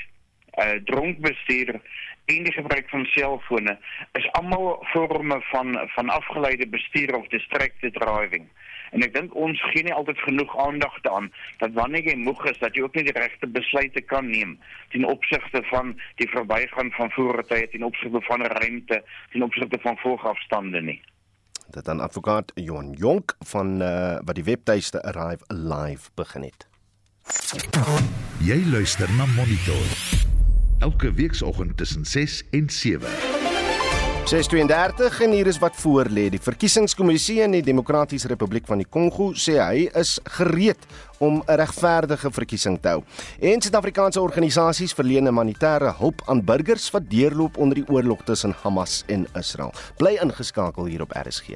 [0.62, 1.76] uh dronk bestuur
[2.28, 3.78] en die gebruik van selfone
[4.20, 8.48] is almal vorme van van afgeleide bestuur of distracted driving
[8.92, 12.60] En ek dink ons gee nie altyd genoeg aandag daaraan dat wanneer jy moeg is
[12.60, 14.58] dat jy ook nie die regte besluite kan neem
[14.92, 20.82] ten opsigte van die verbygaan van voertuie, ten opsigte van ruimte, ten opsigte van volgafstande
[20.82, 21.02] nie.
[21.68, 26.68] Dit dan advokaat Johan Jonk van uh, wat die webtuiste Arrive Live begin het.
[28.40, 29.88] Jy luister na Monitor.
[30.80, 33.27] Elke weekoggend tussen 6 en 7.
[34.28, 36.26] 632 en hier is wat voor lê.
[36.28, 40.84] Die verkiesingskommissie in die Demokratiese Republiek van die Kongo sê hy is gereed
[41.24, 43.04] om 'n regverdige verkiesing te hou.
[43.40, 49.04] En Suid-Afrikaanse organisasies verleen humanitêre hulp aan burgers wat deurloop onder die oorlog tussen Hamas
[49.08, 49.72] en Israel.
[49.98, 51.56] Bly ingeskakel hier op RSG.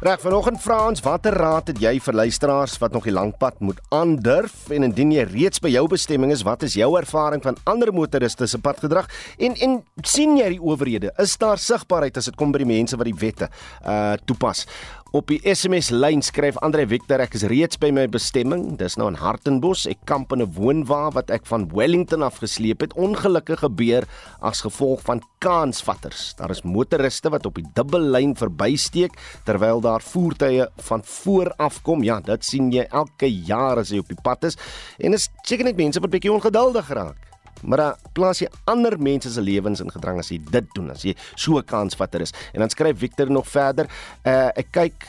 [0.00, 3.58] Reg vanoggend vra ons watter raad het jy vir luisteraars wat nog die lang pad
[3.60, 4.54] moet aandurf?
[4.72, 8.48] En indien jy reeds by jou bestemming is, wat is jou ervaring van ander motoriste
[8.48, 9.10] se padgedrag?
[9.36, 9.74] En en
[10.08, 11.12] sien jy die owerhede?
[11.20, 13.50] Is daar sigbaarheid as dit kom by die mense wat die wette
[13.84, 14.64] uh toepas?
[15.10, 18.76] Op die SMS lyn skryf Andre Victor ek is reeds by my bestemming.
[18.78, 19.88] Dis nou in Hartenbos.
[19.90, 22.94] Ek kamp in 'n woonwa wat ek van Wellington af gesleep het.
[22.94, 24.06] Ongelukkig gebeur
[24.40, 26.34] as gevolg van kansvatters.
[26.38, 29.10] Daar is motoriste wat op die dubbellyn verbysteek
[29.44, 32.04] terwyl daar voertuie van voor af kom.
[32.04, 34.56] Ja, dit sien jy elke jaar as jy op die pad is.
[35.00, 37.29] En is seker net mense wat bietjie ongeduldig raak.
[37.62, 41.02] Maar dan plaas jy ander mense se lewens in gedrang as jy dit doen as
[41.02, 42.32] jy so 'n kansvatter is.
[42.52, 43.86] En dan skryf Victor nog verder,
[44.24, 45.06] uh, ek kyk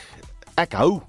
[0.56, 1.02] ek hou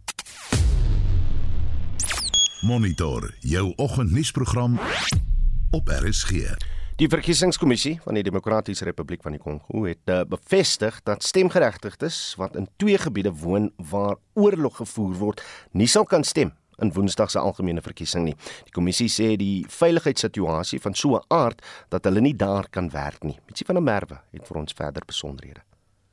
[2.66, 4.78] Monitor jou oggendnuusprogram
[5.70, 6.30] op RSG.
[6.98, 12.56] Die verkiesingskommissie van die Demokratiese Republiek van die Kongo het uh, bevestig dat stemgeregtigdes wat
[12.58, 16.50] in twee gebiede woon waar oorlog gevoer word, nie sal kan stem
[16.82, 18.34] in Woensdag se algemene verkiesing nie.
[18.66, 23.22] Die kommissie sê die veiligheidssituasie van so 'n aard dat hulle nie daar kan werk
[23.22, 23.38] nie.
[23.46, 25.62] Mitsie van der Merwe het vir ons verder besonderhede.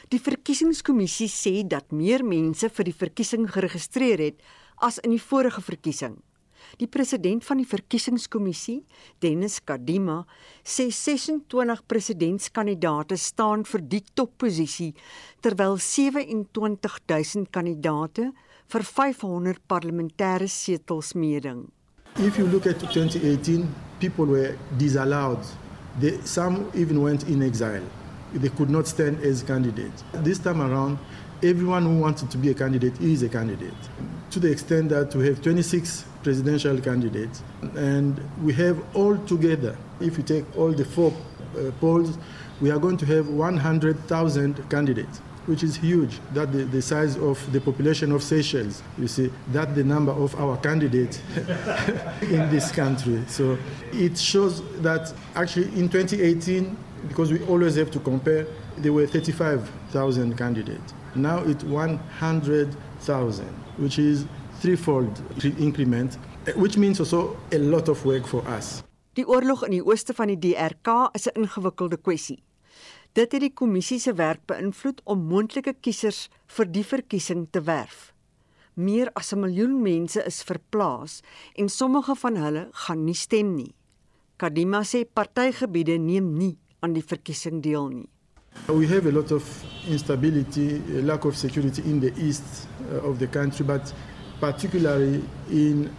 [0.10, 4.42] Die verkiesingskommissie sê dat meer mense vir die verkiesing geregistreer het
[4.78, 6.22] as in die vorige verkiesing.
[6.80, 8.80] Die president van die verkiesingskommissie,
[9.24, 10.24] Dennis Kadima,
[10.64, 14.94] sê 26 presidentskandidaate staan vir die topposisie
[15.44, 18.32] terwyl 27000 kandidaate
[18.74, 21.68] vir 500 parlementêre setels meeding.
[22.18, 23.68] If you look at 2018,
[24.00, 25.40] people were disallowed.
[26.00, 27.84] They, some even went in exile.
[28.34, 30.04] They could not stand as candidates.
[30.24, 30.98] This time around,
[31.44, 33.74] everyone who wanted to be a candidate is a candidate.
[34.32, 37.44] To the extent that we have 26 presidential candidates,
[37.76, 41.14] and we have all together, if you take all the four
[41.58, 42.18] uh, polls,
[42.62, 45.20] we are going to have 100,000 candidates.
[45.46, 46.22] Which is huge.
[46.34, 48.82] That the, the size of the population of Seychelles.
[48.98, 51.20] You see, that the number of our candidates
[52.22, 53.22] in this country.
[53.28, 53.58] So
[53.92, 56.78] it shows that actually in 2018,
[57.10, 60.94] because we always have to compare, there were 35,000 candidates.
[61.14, 63.46] Now it's 100,000,
[63.78, 64.26] which is
[64.64, 65.22] threefold
[65.60, 66.18] increment,
[66.56, 68.84] which means also a lot of work for us.
[69.14, 72.40] Die oorlog in die ooste van die DRK is 'n ingewikkelde kwessie.
[73.14, 78.14] Dit het die kommissie se werk beïnvloed om moontlike kiesers vir die verkiesing te werf.
[78.74, 81.22] Meer as 'n miljoen mense is verplaas
[81.56, 83.76] en sommige van hulle gaan nie stem nie.
[84.38, 88.10] Kadima sê partygebiede neem nie aan die verkiesing deel nie.
[88.68, 89.44] We have a lot of
[89.88, 93.94] instability, a lack of security in the east uh, of the country, but
[94.40, 95.94] particularly in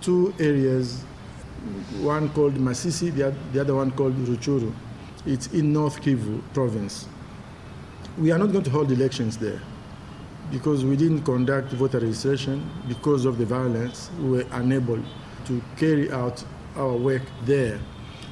[0.00, 1.02] two areas,
[2.00, 3.14] one called Masisi,
[3.52, 4.72] the other one called Ruchuru.
[5.26, 7.08] It's in North Kivu province.
[8.18, 9.60] We are not going to hold elections there
[10.50, 14.10] because we didn't conduct voter registration because of the violence.
[14.20, 15.02] We were unable
[15.46, 16.44] to carry out
[16.76, 17.80] our work there.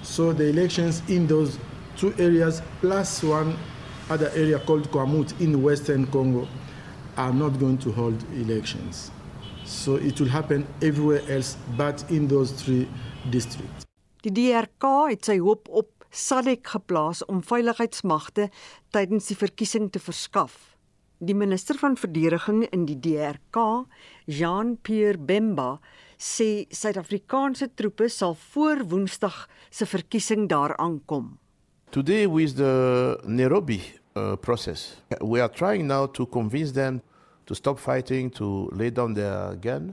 [0.02, 1.59] So the elections in those
[1.96, 3.57] two areas plus one
[4.11, 6.46] other area called Kwamut in western Congo
[7.16, 9.11] are not going to hold elections.
[9.73, 12.87] So it will happen everywhere else but in those three
[13.31, 13.87] districts.
[14.23, 18.51] Die DRK het sy hoop op SADC geplaas om veiligheidsmagte
[18.93, 20.55] tydens die verkiesing te verskaf.
[21.23, 23.87] Die minister van verdediging in die DRK,
[24.27, 25.79] Jean-Pierre Bemba,
[26.19, 31.39] sê Suid-Afrikaanse troepe sal voor Woensdag se verkiesing daar aankom.
[31.91, 33.81] Today with the Nairobi
[34.15, 37.01] uh, process, we are trying now to convince them
[37.53, 39.93] to stop fighting, to lay down their gun,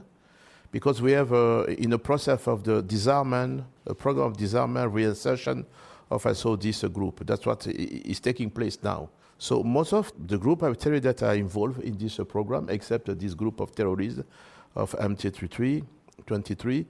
[0.72, 5.66] because we have uh, in the process of the disarmament, a program of disarmament, reinsertion
[6.10, 7.26] of saw this group.
[7.26, 9.10] That's what is taking place now.
[9.36, 13.10] So most of the group tell you that are involved in this uh, program, except
[13.10, 14.22] uh, this group of terrorists
[14.74, 15.84] of MT33,
[16.26, 16.86] 23,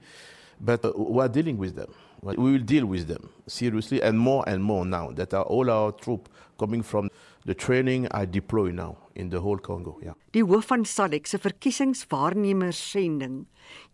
[0.61, 1.93] but uh, we are dealing with them.
[2.21, 5.91] We will deal with them seriously and more and more now that are all our
[5.91, 7.09] troops coming from
[7.45, 9.97] the training are deployed now in the whole Congo.
[10.01, 10.13] Yeah.
[10.33, 13.45] Die hoof van SADC se verkiesingswaarnemerssending,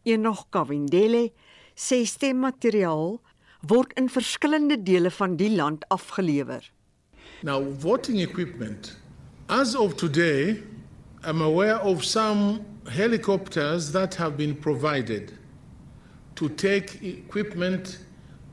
[0.05, 1.31] Enoch Kawindele,
[1.75, 3.19] sê stemmateriaal
[3.69, 6.61] word in verskillende dele van die land afgelewer.
[7.43, 8.97] Now voting equipment
[9.49, 10.63] as of today
[11.23, 15.33] I'm aware of some helicopters that have been provided
[16.35, 17.99] to take equipment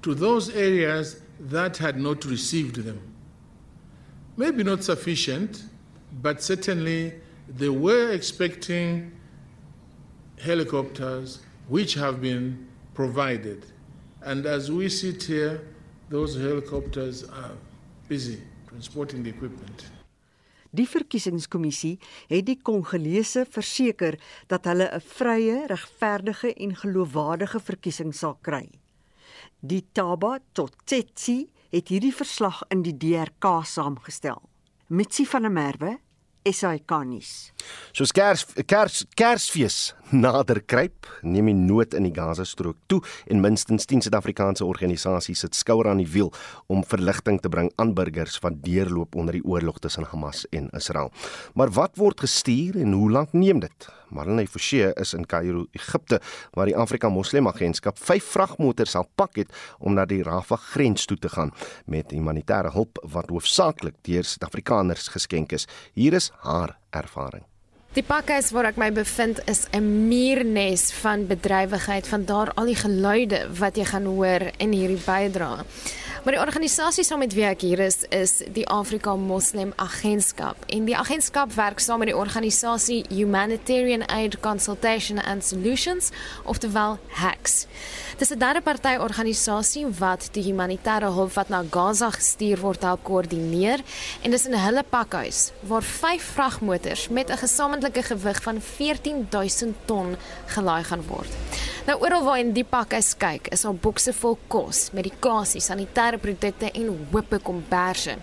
[0.03, 3.01] to those areas that had not received them.
[4.37, 5.65] Maybe not sufficient,
[6.23, 7.13] but certainly
[7.49, 9.13] they were expecting
[10.39, 13.67] helicopters which have been provided.
[14.23, 15.61] And as we sit here,
[16.09, 17.53] those helicopters are
[18.09, 19.91] busy transporting the equipment.
[20.75, 24.17] Die verkiesingskommissie het die Kongolese verseker
[24.51, 28.69] dat hulle 'n vrye, regverdige en geloofwaardige verkiesing sal kry.
[29.61, 34.43] Die Taba Totsetsi het hierdie verslag in die DRK saamgestel.
[34.89, 35.99] Mitsi van der Merwe
[36.45, 37.53] SAK-nuus.
[37.97, 43.89] Soos Kers Kers Kersfees nader kruip, neem die nood in die Gaza-strook toe en minstens
[43.91, 46.31] 10 Suid-Afrikaanse organisasies sit skouer aan die wiel
[46.71, 51.11] om verligting te bring aan burgers wat deurloop onder die oorlog tussen Hamas en Israel.
[51.55, 53.89] Maar wat word gestuur en hoe lank neem dit?
[54.11, 56.21] Marlene Forsie is in Kaïro, Egipte,
[56.53, 61.07] waar die Afrika Moslem Agentskap 5 vragmotors sal pak het om na die Rafah grens
[61.07, 61.53] toe te gaan
[61.87, 65.69] met humanitêre hulp wat hoofsaaklik deur Suid-Afrikaners geskenk is.
[65.95, 67.45] Hier is haar ervaring.
[67.95, 72.75] Die pakhuis waar ek my bevind is 'n muurnes van bedrywigheid van daar al die
[72.75, 75.63] geluide wat jy gaan hoor in hierdie bydrae.
[76.25, 80.87] Maar die organisasie saam met wie ek hier is is die Afrika Moslem Agentskap en
[80.89, 86.09] die agentskap werk saam met die organisasie Humanitarian Aid Consultation and Solutions
[86.49, 87.67] oftewel HACS.
[88.17, 93.05] Dis 'n derde party organisasie wat die humanitêre hulp wat na Gaza gestuur word help
[93.05, 93.85] koördineer
[94.23, 100.17] en dis in hulle pakhuis waar 5 vragmotors met 'n gesamentlike gewig van 14000 ton
[100.47, 101.29] gelaai gaan word.
[101.85, 106.71] Nou oral waar in die pakhuis kyk, is al bokse vol kos, medikasie, sanitêre produkte
[106.71, 108.17] en hoope komberse.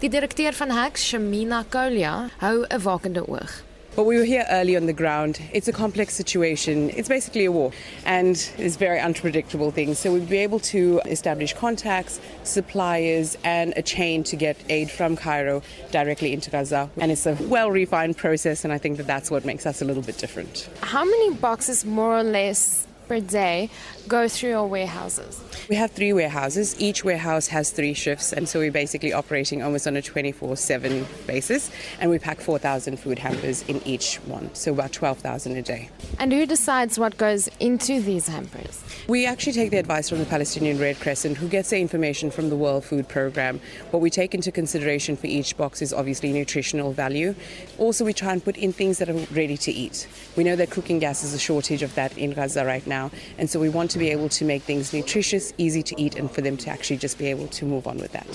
[0.00, 3.62] Die direkteur van HACS, Shamina Kolia, hou 'n wakende oog.
[3.96, 5.40] But we were here early on the ground.
[5.52, 6.90] It's a complex situation.
[6.90, 7.72] It's basically a war
[8.06, 9.98] and it's very unpredictable things.
[9.98, 15.16] So we'd be able to establish contacts, suppliers, and a chain to get aid from
[15.16, 16.88] Cairo directly into Gaza.
[16.98, 19.84] And it's a well refined process, and I think that that's what makes us a
[19.84, 20.68] little bit different.
[20.82, 23.68] How many boxes more or less per day
[24.06, 25.42] go through your warehouses?
[25.68, 26.80] We have three warehouses.
[26.80, 31.06] Each warehouse has three shifts, and so we're basically operating almost on a 24 7
[31.26, 31.70] basis.
[32.00, 35.90] And we pack 4,000 food hampers in each one, so about 12,000 a day.
[36.18, 38.82] And who decides what goes into these hampers?
[39.08, 42.48] We actually take the advice from the Palestinian Red Crescent, who gets the information from
[42.48, 43.60] the World Food Programme.
[43.90, 47.34] What we take into consideration for each box is obviously nutritional value.
[47.78, 50.06] Also, we try and put in things that are ready to eat.
[50.36, 52.99] We know that cooking gas is a shortage of that in Gaza right now,
[53.38, 56.30] and so we want to be able to make things nutritious, easy to eat, and
[56.30, 58.28] for them to actually just be able to move on with that.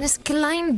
[0.00, 0.76] Dis klein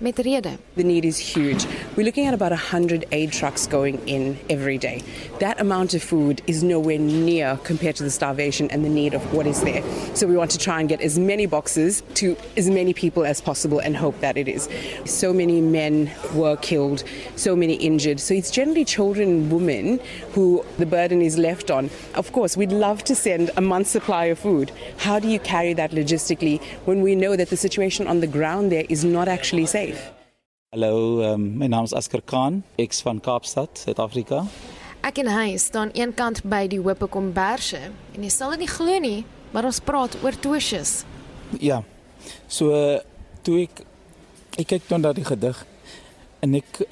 [0.00, 0.58] met rede.
[0.76, 1.66] The need is huge.
[1.96, 5.02] We're looking at about 100 aid trucks going in every day.
[5.40, 9.32] That amount of food is nowhere near compared to the starvation and the need of
[9.32, 9.82] what is there.
[10.14, 13.40] So we want to try and get as many boxes to as many people as
[13.40, 14.68] possible and hope that it is.
[15.04, 17.02] So many men were killed,
[17.34, 18.20] so many injured.
[18.20, 19.98] So it's generally children and women
[20.32, 21.90] who the burden is left on.
[22.14, 24.70] Of course, we'd love to send a month's supply of food.
[24.98, 28.70] How do you carry that logistically when we know that the situation on the ground
[28.70, 29.87] there is not actually safe?
[30.68, 34.42] Hallo, um, my naam is Asker Khan, ek's van Kaapstad, Suid-Afrika.
[35.06, 38.98] Ek en hy staan eenkant by die Hope Komberse en jy sal dit nie glo
[39.00, 39.22] nie,
[39.54, 41.06] maar ons praat oor toosjes.
[41.64, 41.78] Ja.
[42.52, 42.74] So
[43.46, 43.80] toe ek
[44.58, 45.62] ek kyk dan na die gedig
[46.44, 46.82] en ek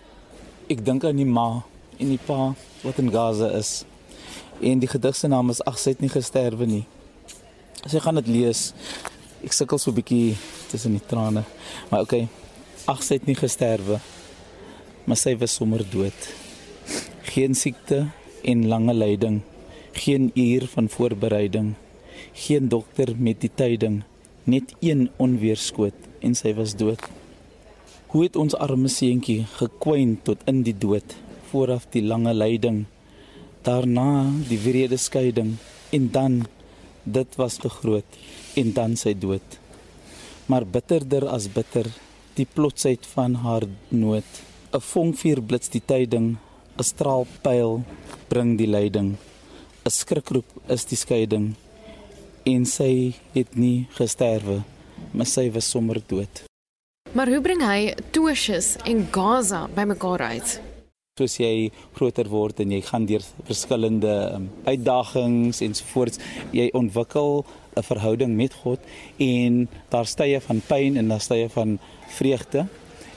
[0.73, 1.61] ek dink aan die ma
[1.99, 2.55] en die pa
[2.85, 3.83] wat in Gaza is.
[4.65, 6.87] En die gedig se naam is Ag sy het nie gesterwe nie.
[7.85, 8.71] As jy gaan dit lees,
[9.45, 10.37] ek sukkel so 'n bietjie
[10.71, 11.45] tussen die trane.
[11.91, 12.29] Maar okay.
[12.87, 13.97] Ag sy het nie gesterwe,
[15.11, 16.27] maar sy was sommer dood.
[17.33, 18.05] Geen siekte
[18.47, 19.41] en lange lyding,
[19.97, 21.73] geen uur van voorbereiding,
[22.45, 24.05] geen dokter met die tyding,
[24.47, 27.03] net een onweerskoot en sy was dood.
[28.15, 31.19] Hoe het ons arme seentjie gekwyn tot in die dood,
[31.51, 32.85] vooraf die lange lyding,
[33.67, 35.57] daarna die wrede skeiding
[35.91, 36.45] en dan
[37.03, 38.23] dit was te groot
[38.55, 39.63] en dan sy dood.
[40.47, 41.91] Maar bitterder as bitter
[42.37, 44.31] die plotsheid van haar nood.
[44.73, 46.37] 'n Vonkvuur blits die tyding,
[46.79, 47.83] 'n straalpyl
[48.29, 49.17] bring die lyding.
[49.85, 51.55] 'n Skrikroep is die skeiding
[52.47, 54.63] en sy het nie gesterwe,
[55.13, 56.45] maar sy was sommer dood.
[57.13, 60.61] Maar hoe bring hy Tosjes en Gaza bymekaar uit?
[61.17, 66.21] Soos jy groter word en jy gaan deur verskillende um, uitdagings ensovoorts,
[66.53, 67.45] jy ontwikkel
[67.77, 68.81] 'n verhouding met God
[69.17, 71.79] en daar stye van pyn en daar stye van
[72.09, 72.67] vreugde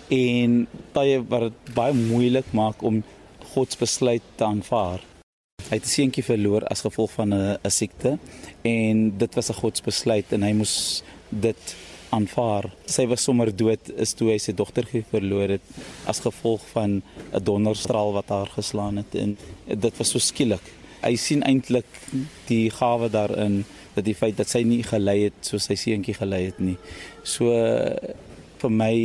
[0.10, 3.04] en baie wat dit baie moeilik maak om
[3.54, 5.04] God se besluit te aanvaar.
[5.70, 8.18] Hy het 'n seentjie verloor as gevolg van 'n siekte
[8.62, 11.76] en dit was 'n God se besluit en hy moes dit
[12.10, 12.70] aanvaar.
[12.86, 15.62] Sy was sommer dood is toe hy sy dogter verloor het
[16.06, 17.02] as gevolg van
[17.34, 20.66] 'n donderstraal wat haar geslaan het en dit was so skielik.
[21.02, 21.86] Hy sien eintlik
[22.48, 26.46] die gawe daarin dat die feit dat sy nie gelei het soos sy seentjie gelei
[26.46, 26.78] het nie.
[27.24, 27.54] So
[28.62, 28.96] vir my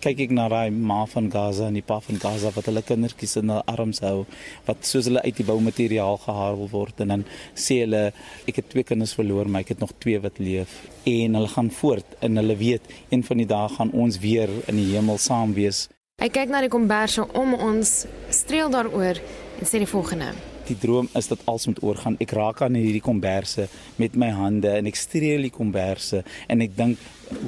[0.00, 3.36] kyk ek na daai ma van Gaza en die pa van Gaza wat hulle kindertjies
[3.40, 4.24] in hulle arms hou
[4.68, 7.24] wat soos hulle uit die boumateriaal gehaal word en dan
[7.66, 8.02] sê hulle
[8.48, 11.68] ek het twee kinders verloor maar ek het nog twee wat leef en hulle gaan
[11.80, 15.52] voort en hulle weet een van die dae gaan ons weer in die hemel saam
[15.56, 15.88] wees.
[16.20, 20.32] Ek kyk na die komberse om ons streel daaroor en sê die volgende
[20.70, 22.18] die droom is dat alles moet oorgaan.
[22.22, 23.68] Ek raak aan hierdie komberse
[24.00, 27.02] met my hande en ek streel die komberse en ek dink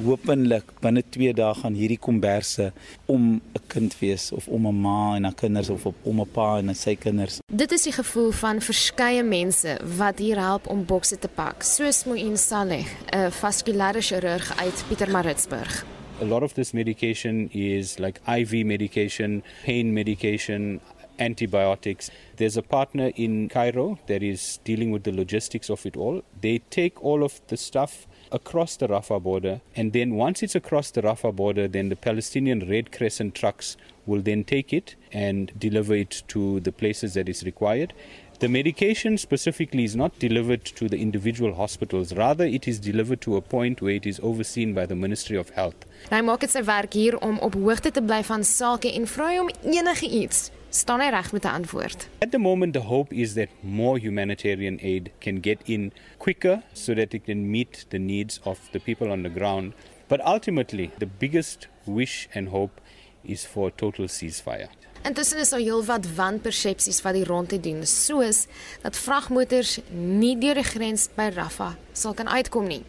[0.05, 2.71] hopelik binne 2 dae gaan hierdie komberse
[3.11, 6.57] om 'n kind wees of om 'n ma en haar kinders of om 'n pa
[6.57, 7.39] en sy kinders.
[7.51, 12.05] Dit is die gevoel van verskeie mense wat hier help om bokse te pak, soos
[12.05, 15.85] Moin Saleh, 'n vaskulêre chirurg uit Pietermaritzburg.
[16.21, 20.79] A lot of this medication is like IV medication, pain medication,
[21.19, 22.09] antibiotics.
[22.37, 26.23] There's a partner in Cairo that is dealing with the logistics of it all.
[26.41, 30.89] They take all of the stuff across the Rafah border, and then once it's across
[30.91, 35.93] the Rafah border, then the Palestinian Red Crescent trucks will then take it and deliver
[35.93, 37.93] it to the places that is required.
[38.39, 43.37] The medication specifically is not delivered to the individual hospitals, rather, it is delivered to
[43.37, 45.85] a point where it is overseen by the Ministry of Health.
[46.09, 49.29] Hy maak dit sy werk hier om op hoogte te bly van sake en vra
[49.37, 52.07] hom enige iets staan hy reg met 'n antwoord.
[52.19, 56.93] At the moment the hope is that more humanitarian aid can get in quicker so
[56.93, 59.73] that it can meet the needs of the people on the ground.
[60.07, 62.81] But ultimately the biggest wish and hope
[63.23, 64.69] is for total ceasefire.
[65.03, 68.45] Intussen is daar heelwat wanpersepsies wat die rondte doen, soos
[68.81, 72.83] dat vragmotors nie deur die grens by Rafah sal kan uitkom nie.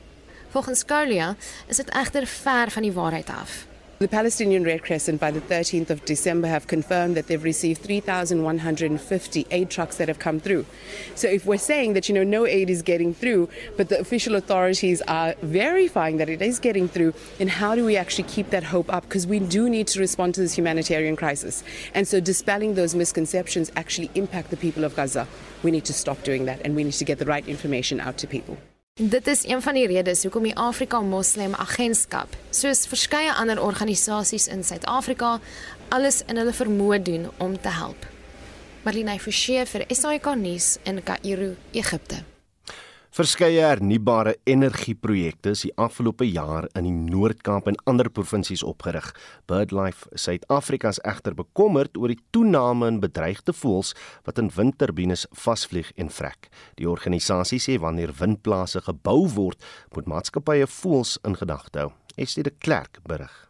[0.54, 3.66] Volgens Colia is dit egter ver van die waarheid af.
[4.04, 9.46] The Palestinian Red Crescent, by the 13th of December, have confirmed that they've received 3,150
[9.50, 10.66] aid trucks that have come through.
[11.14, 13.48] So, if we're saying that you know no aid is getting through,
[13.78, 17.96] but the official authorities are verifying that it is getting through, then how do we
[17.96, 19.04] actually keep that hope up?
[19.04, 23.72] Because we do need to respond to this humanitarian crisis, and so dispelling those misconceptions
[23.74, 25.26] actually impact the people of Gaza.
[25.62, 28.18] We need to stop doing that, and we need to get the right information out
[28.18, 28.58] to people.
[29.00, 34.46] Dit is een van die redes hoekom die Afrika Moslem Agentskap, soos verskeie ander organisasies
[34.46, 35.40] in Suid-Afrika,
[35.88, 38.06] alles in hulle vermoë doen om te help.
[38.84, 42.22] Marlene Forsie vir SAK nuus in Kaïro, Egipte.
[43.14, 49.06] Verskeie hernubare energieprojekte is die afgelope jaar in die Noord-Kaap en ander provinsies opgerig.
[49.46, 53.92] BirdLife Suid-Afrika is egter bekommerd oor die toename in bedreigde voëls
[54.26, 56.50] wat in windturbines vasvlieg en vrek.
[56.74, 59.62] Die organisasie sê wanneer windplase gebou word,
[59.94, 61.92] moet maatskappye voëls in gedagte hou.
[62.18, 63.44] Estie de Klerk berig.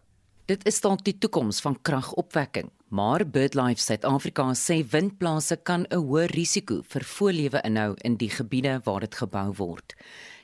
[0.45, 6.27] Dit is dalk die toekoms van kragopwekking, maar BirdLife Suid-Afrika sê windplase kan 'n hoë
[6.31, 9.95] risiko vir voëllewe inhou in die gebiede waar dit gebou word.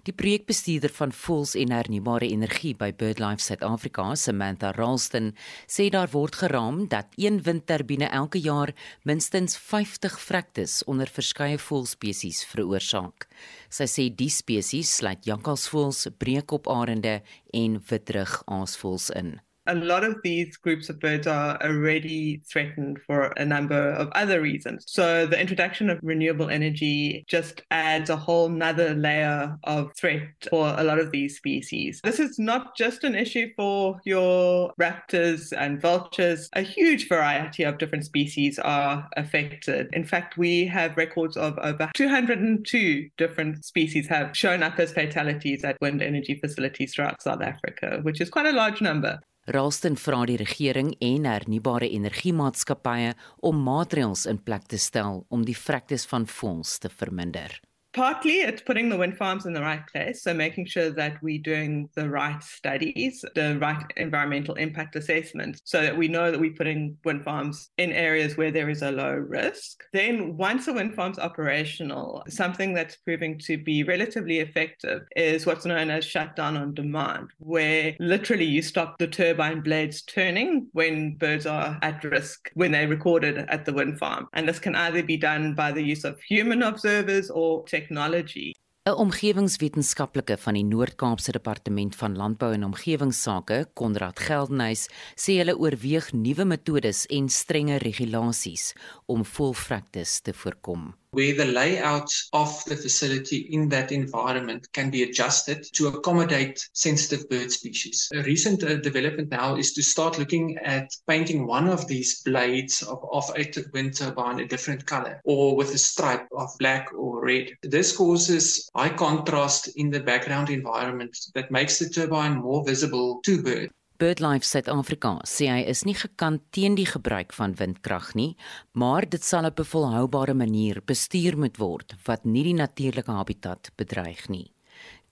[0.03, 5.34] Die projekbestuurder van voëls en hernubare energie by BirdLife Suid-Afrika, Samantha Ralston,
[5.68, 8.72] sê daar word geraam dat een windturbine elke jaar
[9.05, 13.28] minstens 50 vrektes onder verskeie voëlspesies veroorsaak.
[13.68, 17.22] Sy sê die spesies sluit jakkalsvoëls, breekoparende
[17.53, 19.40] en witrug aasvoëls in.
[19.70, 24.40] A lot of these groups of birds are already threatened for a number of other
[24.40, 24.84] reasons.
[24.88, 30.74] So the introduction of renewable energy just adds a whole nother layer of threat for
[30.76, 32.00] a lot of these species.
[32.02, 36.48] This is not just an issue for your raptors and vultures.
[36.54, 39.88] A huge variety of different species are affected.
[39.92, 45.62] In fact, we have records of over 202 different species have shown up as fatalities
[45.62, 49.20] at wind energy facilities throughout South Africa, which is quite a large number.
[49.47, 55.57] Ralston vra die regering en hernubare energiemaatskappye om maatreëls in plek te stel om die
[55.57, 57.61] vrektes van voëls te verminder.
[57.93, 61.43] Partly it's putting the wind farms in the right place, so making sure that we're
[61.43, 66.53] doing the right studies, the right environmental impact assessments so that we know that we're
[66.53, 69.82] putting wind farms in areas where there is a low risk.
[69.93, 75.64] Then, once a wind farm's operational, something that's proving to be relatively effective is what's
[75.64, 81.45] known as shutdown on demand, where literally you stop the turbine blades turning when birds
[81.45, 84.28] are at risk when they're recorded at the wind farm.
[84.32, 88.52] And this can either be done by the use of human observers or technology.
[88.88, 96.12] 'n Omgewingswetenskaplike van die Noord-Kaapse Departement van Landbou en Omgewingsake, Konrad Geldenhuys, sê hulle oorweeg
[96.12, 98.72] nuwe metodes en strenge regulasies
[99.06, 100.94] om voëlvrektes te voorkom.
[101.12, 107.28] Where the layout of the facility in that environment can be adjusted to accommodate sensitive
[107.28, 108.08] bird species.
[108.14, 112.82] A recent uh, development now is to start looking at painting one of these blades
[112.82, 117.24] of, of a wind turbine a different color or with a stripe of black or
[117.24, 117.50] red.
[117.62, 123.42] This causes high contrast in the background environment that makes the turbine more visible to
[123.42, 123.72] birds.
[124.01, 128.30] BirdLife Suid-Afrika sê hy is nie gekant teen die gebruik van windkrag nie,
[128.72, 133.70] maar dit sal op 'n volhoubare manier bestuur moet word wat nie die natuurlike habitat
[133.76, 134.55] bedreig nie.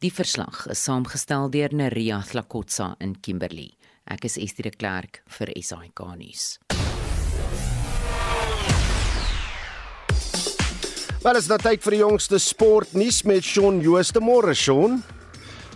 [0.00, 3.76] Die verslag is saamgestel deur Neria Thlakotsa in Kimberley.
[4.06, 6.58] Ek is Estie de Klerk vir SAK nuus.
[11.22, 15.02] Wat is dit tyd vir die jongste sportnuus met Shaun Jooste môre Shaun?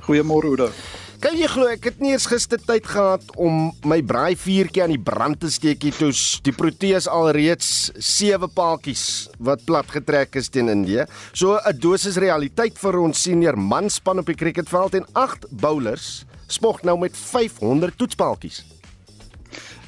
[0.01, 1.02] Goeiemôre Oudo.
[1.23, 5.05] Kan jy glo ek het nie eers gister tyd gehad om my braaivuurtjie aan die
[5.07, 6.09] brand te steek hier toe
[6.43, 7.69] die Proteas alreeds
[8.03, 9.05] sewe paaltjies
[9.39, 11.07] wat plat getrek is teen Indië.
[11.31, 16.83] So 'n dosis realiteit vir ons senior manspan op die cricketveld en 8 bowlers spog
[16.83, 18.65] nou met 500 toetspaaltjies.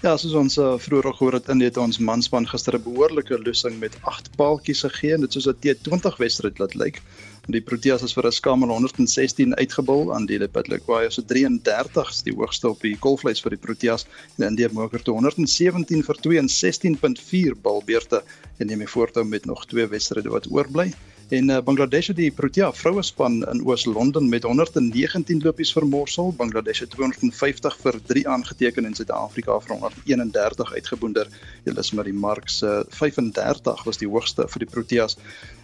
[0.04, 3.78] Ja, soos ons uh, vroeër gehoor het, Indië het ons manspan gister 'n behoorlike losing
[3.80, 7.02] met 8 paaltjies gegee en dit soos 'n T20 wedstryd laat lyk.
[7.52, 12.32] Die Proteas is vir 'n skamer 116 uitgebul aan die Lepetlequai so 33 is die
[12.32, 14.06] hoogste op die golflys vir die Proteas
[14.38, 18.22] en India moker te 117 vir 62.4 balbeurte
[18.56, 20.88] en neem voortou met nog twee wedstryde wat oorbly.
[21.28, 26.34] En uh, Bangladesh het die Protea vrouespan in Oos-London met 119 lopies vermorsel.
[26.36, 31.30] Bangladesh het 250 vir 3 aangeteken en Suid-Afrika vir 131 uitgeboonder.
[31.64, 35.16] Julle is maar die mark se uh, 35 was die hoogste vir die Proteas.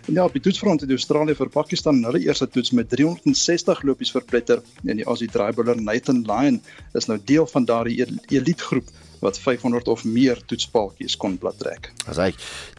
[0.07, 4.15] En ja, op die toetsfront het Australië vir Pakistan hulle eerste toets met 360 lopies
[4.17, 6.63] verpletter en die Aussie draaibowler Nathan Lyon
[6.97, 8.01] is nou deel van daardie
[8.33, 8.89] elite groep
[9.21, 11.93] wat 500 of meer toetspaaltjies kon plattrek.
[12.07, 12.31] As hy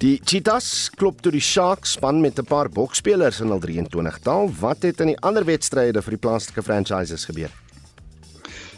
[0.04, 4.50] die Cheetahs klop toe die Sharks span met 'n paar boksspelers in hul 23 taal,
[4.60, 7.52] wat het in die ander wedstryde vir die plaaslike franchises gebeur?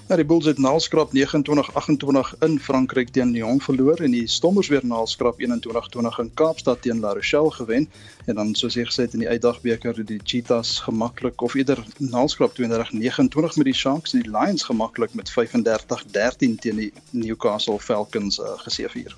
[0.08, 4.84] Ja, die Bulls het naalskrap 29-28 in Frankryk teen Lyon verloor en die Stormers weer
[4.84, 7.88] naalskrap 21-20 in Kaapstad teen La Rochelle gewen
[8.26, 11.80] en dan soos jy gesê het in die uitdagbeker het die Cheetahs gemaklik of eerder
[12.04, 18.42] naalskrap 32-29 met die Sharks en die Lions gemaklik met 35-13 teen die Newcastle Falcons
[18.44, 19.16] uh, geseëvier.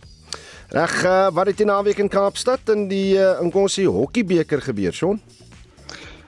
[0.70, 5.22] Reg, uh, wat het die naweek in Kaapstad in die uh, Nkosi Hokkiebeker gebeur, Shaun?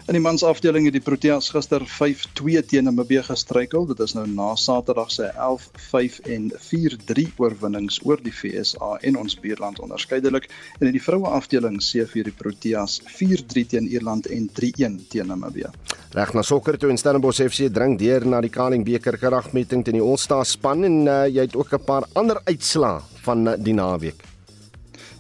[0.08, 3.90] In die mansafdeling het die Proteas gister 5-2 teen Namibië gestruikel.
[3.90, 9.36] Dit is nou na Saterdag se 11-5 en 4-3 oorwinnings oor die FSA en ons
[9.44, 10.48] buurland onderskeidelik.
[10.80, 15.74] En in die vroue afdeling seëvier die Proteas 4-3 teen Ierland en 3-1 teen Namibië.
[16.16, 20.00] Reg na sokker toe en Stellenbosch FC dring deur na die Kaling beker kragmeting teen
[20.00, 23.76] die All-Star span en uh, jy het ook 'n paar ander uitslae van uh, die
[23.76, 24.37] naweek.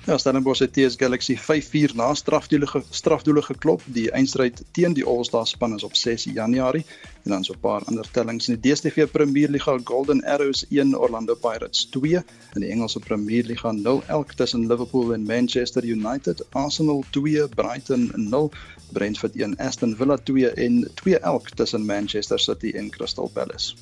[0.08, 3.82] Ja, Stellenbosch het TS Galaxy 5-4 na strafdoele strafdoele geklop.
[3.91, 6.86] Die eindstryd teen die All-Star span is op 6 Januarie
[7.24, 8.47] en dan so 'n paar ander tellings.
[8.47, 13.43] In die DStv Premier Liga Golden Arrows 1 Orlando Pirates 2 in die Engelse Premier
[13.43, 18.51] Liga 0 elk tussen Liverpool en Manchester United, Arsenal 2 Brighton 0
[18.92, 23.76] Brentford 1 Aston Villa 2 en 2 elk tussen Manchester City en Crystal Palace.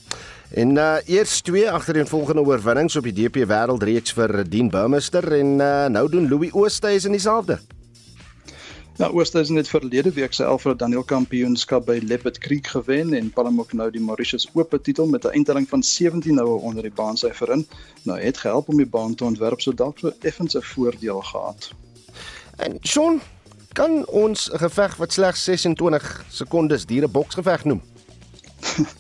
[0.50, 5.86] En uh eers twee agtereenvolgende oorwinnings op die DP Wêreldreeks vir Dean Burmester en uh
[5.88, 7.60] nou doen Louis Oosthuizen dieselfde.
[8.98, 13.60] Ja, Oosthuizen het verlede week se Alfred Daniel Kampioenskap by Leopard Creek gewen en Palm
[13.60, 17.52] ook nou die Mauritius Ope titel met 'n eindtelling van 17 noue onder die baansyfer
[17.52, 17.68] in.
[18.04, 21.72] Nou het gehelp om die baan te ontwerp so dalk so effens 'n voordeel gehad.
[22.56, 23.22] En Sean,
[23.76, 27.82] kan ons 'n geveg wat slegs 26 sekondes duur 'n boksgeveg noem?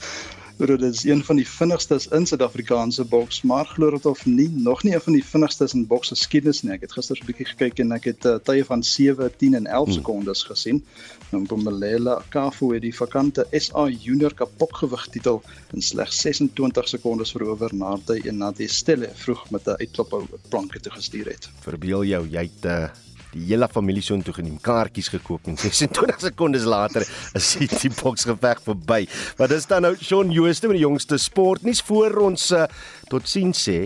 [0.58, 4.84] Dit is een van die vinnigstes in Suid-Afrikaanse boks, maar glo dit of nie, nog
[4.84, 6.72] nie een van die vinnigstes in boks geskiedenis nie.
[6.72, 9.68] Ek het gister 'n bietjie gekyk en ek het uh, tye van 7, 10 en
[9.68, 9.94] 11 hmm.
[9.94, 10.84] sekondes gesien.
[11.30, 18.08] Bomelela Kafu het die vakante SA Junior kapokgewig titel in slegs 26 sekondes verower nadat
[18.08, 21.50] hy en Nadia Stelle vroeg met 'n uitklop planke te gestuur het.
[21.60, 23.05] Verbeel jou, jy het uh
[23.36, 27.04] die hele familie so intoe geneem, kaartjies gekoop en 26 sekondes later
[27.36, 29.04] is die, die boksgeveg verby.
[29.40, 32.66] Maar dis dan nou Shaun Jooste met die jongste sportnuus voor ons uh,
[33.12, 33.80] tot sien sê.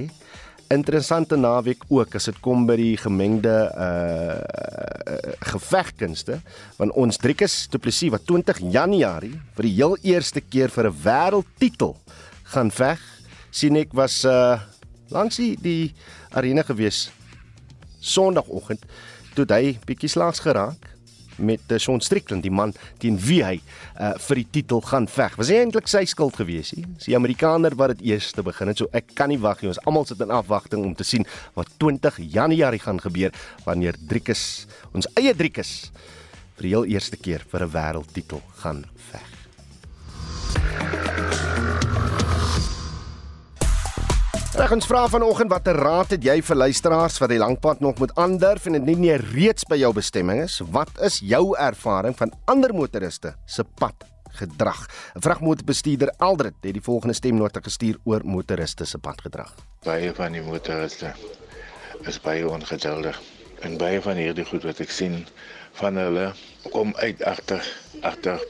[0.70, 4.78] Interessante naweek ook as dit kom by die gemengde uh
[5.50, 6.36] gevegkunste
[6.78, 11.00] want ons Driekus Du Plessis wat 20 Januarie vir die heel eerste keer vir 'n
[11.06, 11.96] wêreldtitel
[12.54, 13.02] gaan veg
[13.50, 14.60] sien ek was uh
[15.10, 15.94] langs die, die
[16.30, 17.10] arena gewees
[18.00, 18.86] Sondagoggend
[19.40, 20.90] toe hy bietjie slaags geraak
[21.40, 25.38] met uh, Sean Strickland, die man teen wie hy uh, vir die titel gaan veg.
[25.40, 26.86] Was eintlik sy skuld geweest, nie?
[26.98, 28.82] Dis die Amerikaner wat dit eers te begin het.
[28.82, 29.72] So ek kan nie wag nie.
[29.72, 33.32] Ons almal sit in afwagting om te sien wat 20 Januarie gaan gebeur
[33.64, 34.44] wanneer Driekus,
[34.92, 35.92] ons eie Driekus,
[36.60, 39.28] vir die heel eerste keer vir 'n wêreldtitel gaan veg.
[44.60, 48.12] Reg ons vra vanoggend watter raad het jy vir luisteraars wat die lankpad nog moet
[48.20, 50.58] aandurf en dit nie meer reeds by jou bestemming is?
[50.76, 54.04] Wat is jou ervaring van ander motoriste se pad
[54.42, 54.82] gedrag?
[55.16, 59.56] 'n Vragmotorbestuurder Aldred het die volgende stemnota gestuur oor motoriste se padgedrag.
[59.88, 61.16] Baie van die motoriste
[62.04, 63.22] is baie ongeduldig
[63.64, 65.26] en baie van hierdie goed wat ek sien
[65.80, 66.34] van hulle
[66.76, 67.64] kom uit agter
[68.02, 68.44] agter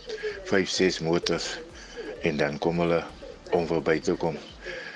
[0.50, 1.60] 5 6 motors
[2.24, 3.04] en dan kom hulle
[3.52, 4.49] om verby te kom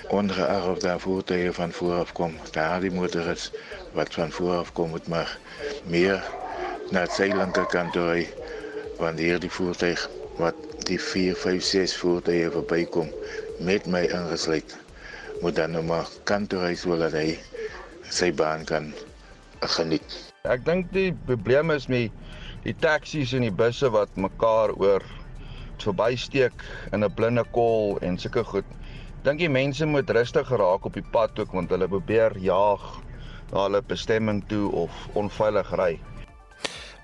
[0.08, 3.52] ongeag of daar voertuie van vooraf kom, daar die motorist
[3.92, 5.38] wat van vooraf kom moet maar
[5.84, 6.22] meer
[6.90, 8.26] na sy linkerkant toe
[8.98, 10.54] wanneer die voertuig wat
[10.88, 13.10] die 4 5 6 voertuie verbykom
[13.58, 14.76] met my ingesluit
[15.40, 17.38] moet dan nou maar kant toe ry sodat hy
[18.10, 18.92] sy baan kan
[19.76, 20.20] geniet.
[20.44, 22.12] Ek dink die probleem is met
[22.64, 25.04] die taksies en die busse wat mekaar oor
[25.82, 28.68] verbysteek in 'n blinde kol en sulke goed
[29.24, 32.82] dink die mense moet rustig geraak op die pad ook want hulle probeer jaag
[33.52, 35.94] na hulle bestemming toe of onveilig ry.